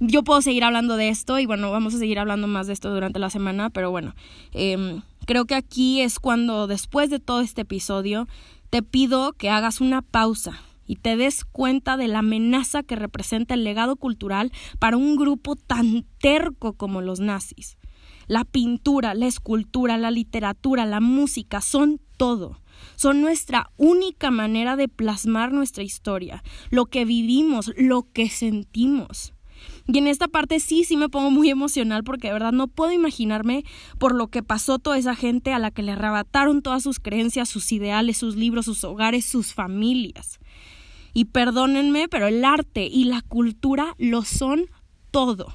yo 0.00 0.22
puedo 0.22 0.40
seguir 0.42 0.64
hablando 0.64 0.96
de 0.96 1.08
esto 1.08 1.38
y 1.38 1.46
bueno, 1.46 1.70
vamos 1.70 1.94
a 1.94 1.98
seguir 1.98 2.18
hablando 2.18 2.46
más 2.46 2.66
de 2.66 2.72
esto 2.72 2.92
durante 2.92 3.18
la 3.18 3.30
semana, 3.30 3.70
pero 3.70 3.90
bueno, 3.90 4.14
em, 4.52 5.02
creo 5.26 5.44
que 5.44 5.54
aquí 5.54 6.00
es 6.00 6.18
cuando 6.18 6.66
después 6.66 7.10
de 7.10 7.18
todo 7.18 7.40
este 7.40 7.62
episodio 7.62 8.28
te 8.70 8.82
pido 8.82 9.32
que 9.32 9.50
hagas 9.50 9.80
una 9.80 10.02
pausa 10.02 10.60
y 10.86 10.96
te 10.96 11.16
des 11.16 11.44
cuenta 11.44 11.96
de 11.96 12.08
la 12.08 12.20
amenaza 12.20 12.82
que 12.82 12.96
representa 12.96 13.54
el 13.54 13.64
legado 13.64 13.96
cultural 13.96 14.52
para 14.78 14.96
un 14.96 15.16
grupo 15.16 15.56
tan 15.56 16.04
terco 16.18 16.72
como 16.72 17.02
los 17.02 17.20
nazis. 17.20 17.76
La 18.26 18.44
pintura, 18.44 19.14
la 19.14 19.26
escultura, 19.26 19.96
la 19.96 20.10
literatura, 20.10 20.86
la 20.86 21.00
música 21.00 21.60
son 21.60 22.00
todo. 22.16 22.60
Son 22.96 23.20
nuestra 23.20 23.70
única 23.76 24.30
manera 24.30 24.76
de 24.76 24.88
plasmar 24.88 25.52
nuestra 25.52 25.82
historia, 25.82 26.42
lo 26.70 26.86
que 26.86 27.04
vivimos, 27.04 27.72
lo 27.76 28.06
que 28.12 28.28
sentimos. 28.28 29.34
Y 29.90 29.96
en 29.96 30.06
esta 30.06 30.28
parte 30.28 30.60
sí, 30.60 30.84
sí 30.84 30.98
me 30.98 31.08
pongo 31.08 31.30
muy 31.30 31.48
emocional 31.48 32.04
porque 32.04 32.28
de 32.28 32.34
verdad 32.34 32.52
no 32.52 32.68
puedo 32.68 32.92
imaginarme 32.92 33.64
por 33.98 34.14
lo 34.14 34.28
que 34.28 34.42
pasó 34.42 34.78
toda 34.78 34.98
esa 34.98 35.14
gente 35.14 35.54
a 35.54 35.58
la 35.58 35.70
que 35.70 35.82
le 35.82 35.92
arrebataron 35.92 36.60
todas 36.60 36.82
sus 36.82 37.00
creencias, 37.00 37.48
sus 37.48 37.72
ideales, 37.72 38.18
sus 38.18 38.36
libros, 38.36 38.66
sus 38.66 38.84
hogares, 38.84 39.24
sus 39.24 39.54
familias. 39.54 40.40
Y 41.14 41.24
perdónenme, 41.24 42.06
pero 42.08 42.26
el 42.26 42.44
arte 42.44 42.86
y 42.86 43.04
la 43.04 43.22
cultura 43.22 43.94
lo 43.98 44.24
son 44.24 44.66
todo 45.10 45.54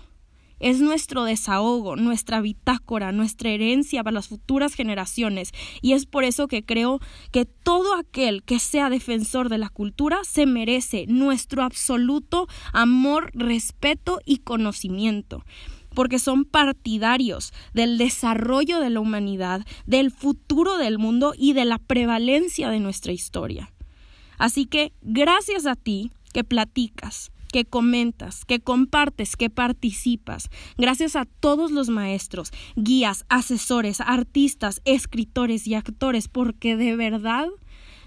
es 0.63 0.79
nuestro 0.79 1.25
desahogo, 1.25 1.97
nuestra 1.97 2.39
bitácora, 2.39 3.11
nuestra 3.11 3.49
herencia 3.49 4.01
para 4.01 4.13
las 4.13 4.29
futuras 4.29 4.73
generaciones. 4.73 5.51
Y 5.81 5.91
es 5.91 6.05
por 6.05 6.23
eso 6.23 6.47
que 6.47 6.63
creo 6.63 7.01
que 7.31 7.43
todo 7.43 7.95
aquel 7.95 8.43
que 8.43 8.59
sea 8.59 8.89
defensor 8.89 9.49
de 9.49 9.57
la 9.57 9.67
cultura 9.67 10.19
se 10.23 10.45
merece 10.45 11.05
nuestro 11.07 11.63
absoluto 11.63 12.47
amor, 12.71 13.31
respeto 13.33 14.19
y 14.25 14.37
conocimiento 14.37 15.43
porque 15.93 16.17
son 16.17 16.45
partidarios 16.45 17.53
del 17.73 17.99
desarrollo 17.99 18.79
de 18.79 18.89
la 18.89 18.99
humanidad, 18.99 19.63
del 19.85 20.09
futuro 20.09 20.77
del 20.77 20.97
mundo 20.97 21.33
y 21.37 21.53
de 21.53 21.65
la 21.65 21.77
prevalencia 21.77 22.69
de 22.69 22.79
nuestra 22.79 23.11
historia. 23.11 23.71
Así 24.39 24.65
que 24.65 24.91
gracias 25.01 25.67
a 25.67 25.75
ti 25.75 26.11
que 26.33 26.43
platicas, 26.43 27.32
que 27.53 27.65
comentas, 27.65 28.45
que 28.45 28.59
compartes, 28.59 29.37
que 29.37 29.51
participas. 29.51 30.49
Gracias 30.75 31.15
a 31.15 31.25
todos 31.25 31.69
los 31.69 31.87
maestros, 31.87 32.51
guías, 32.75 33.25
asesores, 33.29 34.01
artistas, 34.01 34.81
escritores 34.85 35.67
y 35.67 35.75
actores, 35.75 36.27
porque 36.27 36.75
de 36.75 36.95
verdad 36.95 37.47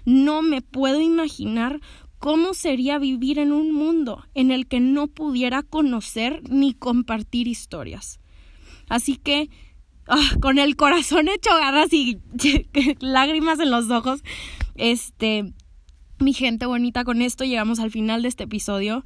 no 0.03 0.41
me 0.41 0.61
puedo 0.61 0.99
imaginar 0.99 1.79
cómo 2.19 2.53
sería 2.53 2.99
vivir 2.99 3.39
en 3.39 3.53
un 3.53 3.71
mundo 3.71 4.25
en 4.33 4.51
el 4.51 4.67
que 4.67 4.81
no 4.81 5.07
pudiera 5.07 5.63
conocer 5.63 6.41
ni 6.49 6.73
compartir 6.73 7.47
historias. 7.47 8.19
Así 8.89 9.15
que, 9.15 9.49
ah, 10.09 10.31
con 10.41 10.59
el 10.59 10.75
corazón 10.75 11.29
hecho 11.29 11.51
garras 11.55 11.93
y 11.93 12.19
lágrimas 12.99 13.61
en 13.61 13.71
los 13.71 13.89
ojos, 13.91 14.23
este, 14.75 15.53
mi 16.19 16.33
gente 16.33 16.65
bonita, 16.65 17.03
con 17.03 17.21
esto 17.21 17.43
llegamos 17.43 17.79
al 17.79 17.91
final 17.91 18.21
de 18.21 18.27
este 18.27 18.45
episodio. 18.45 19.03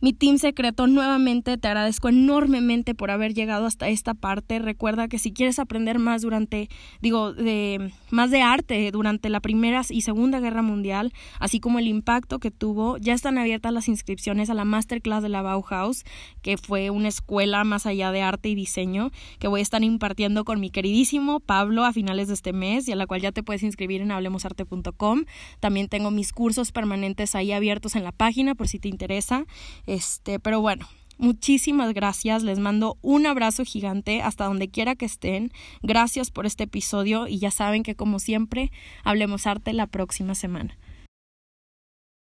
Mi 0.00 0.12
team 0.12 0.38
secreto, 0.38 0.86
nuevamente 0.86 1.58
te 1.58 1.66
agradezco 1.66 2.08
enormemente 2.08 2.94
por 2.94 3.10
haber 3.10 3.34
llegado 3.34 3.66
hasta 3.66 3.88
esta 3.88 4.14
parte. 4.14 4.60
Recuerda 4.60 5.08
que 5.08 5.18
si 5.18 5.32
quieres 5.32 5.58
aprender 5.58 5.98
más 5.98 6.22
durante, 6.22 6.68
digo, 7.00 7.32
de 7.32 7.92
más 8.10 8.30
de 8.30 8.40
arte 8.40 8.92
durante 8.92 9.28
la 9.28 9.40
Primera 9.40 9.82
y 9.90 10.02
Segunda 10.02 10.38
Guerra 10.38 10.62
Mundial, 10.62 11.12
así 11.40 11.58
como 11.58 11.80
el 11.80 11.88
impacto 11.88 12.38
que 12.38 12.52
tuvo, 12.52 12.96
ya 12.98 13.12
están 13.12 13.38
abiertas 13.38 13.72
las 13.72 13.88
inscripciones 13.88 14.50
a 14.50 14.54
la 14.54 14.64
masterclass 14.64 15.20
de 15.20 15.30
la 15.30 15.42
Bauhaus, 15.42 16.04
que 16.42 16.58
fue 16.58 16.90
una 16.90 17.08
escuela 17.08 17.64
más 17.64 17.84
allá 17.84 18.12
de 18.12 18.22
arte 18.22 18.48
y 18.50 18.54
diseño, 18.54 19.10
que 19.40 19.48
voy 19.48 19.60
a 19.60 19.62
estar 19.62 19.82
impartiendo 19.82 20.44
con 20.44 20.60
mi 20.60 20.70
queridísimo 20.70 21.40
Pablo 21.40 21.84
a 21.84 21.92
finales 21.92 22.28
de 22.28 22.34
este 22.34 22.52
mes 22.52 22.86
y 22.86 22.92
a 22.92 22.96
la 22.96 23.08
cual 23.08 23.20
ya 23.20 23.32
te 23.32 23.42
puedes 23.42 23.64
inscribir 23.64 24.00
en 24.00 24.12
hablemosarte.com. 24.12 25.24
También 25.58 25.88
tengo 25.88 26.12
mis 26.12 26.32
cursos 26.32 26.70
permanentes 26.70 27.34
ahí 27.34 27.50
abiertos 27.50 27.96
en 27.96 28.04
la 28.04 28.12
página 28.12 28.54
por 28.54 28.68
si 28.68 28.78
te 28.78 28.88
interesa. 28.88 29.44
Este, 29.88 30.38
pero 30.38 30.60
bueno, 30.60 30.86
Muchísimas 31.20 31.94
gracias, 31.94 32.44
les 32.44 32.60
mando 32.60 32.96
un 33.02 33.26
abrazo 33.26 33.64
gigante 33.64 34.22
hasta 34.22 34.44
donde 34.44 34.68
quiera 34.68 34.94
que 34.94 35.04
estén. 35.04 35.50
Gracias 35.82 36.30
por 36.30 36.46
este 36.46 36.62
episodio 36.62 37.26
y 37.26 37.40
ya 37.40 37.50
saben 37.50 37.82
que 37.82 37.96
como 37.96 38.20
siempre, 38.20 38.70
hablemos 39.02 39.48
arte 39.48 39.72
la 39.72 39.88
próxima 39.88 40.36
semana. 40.36 40.78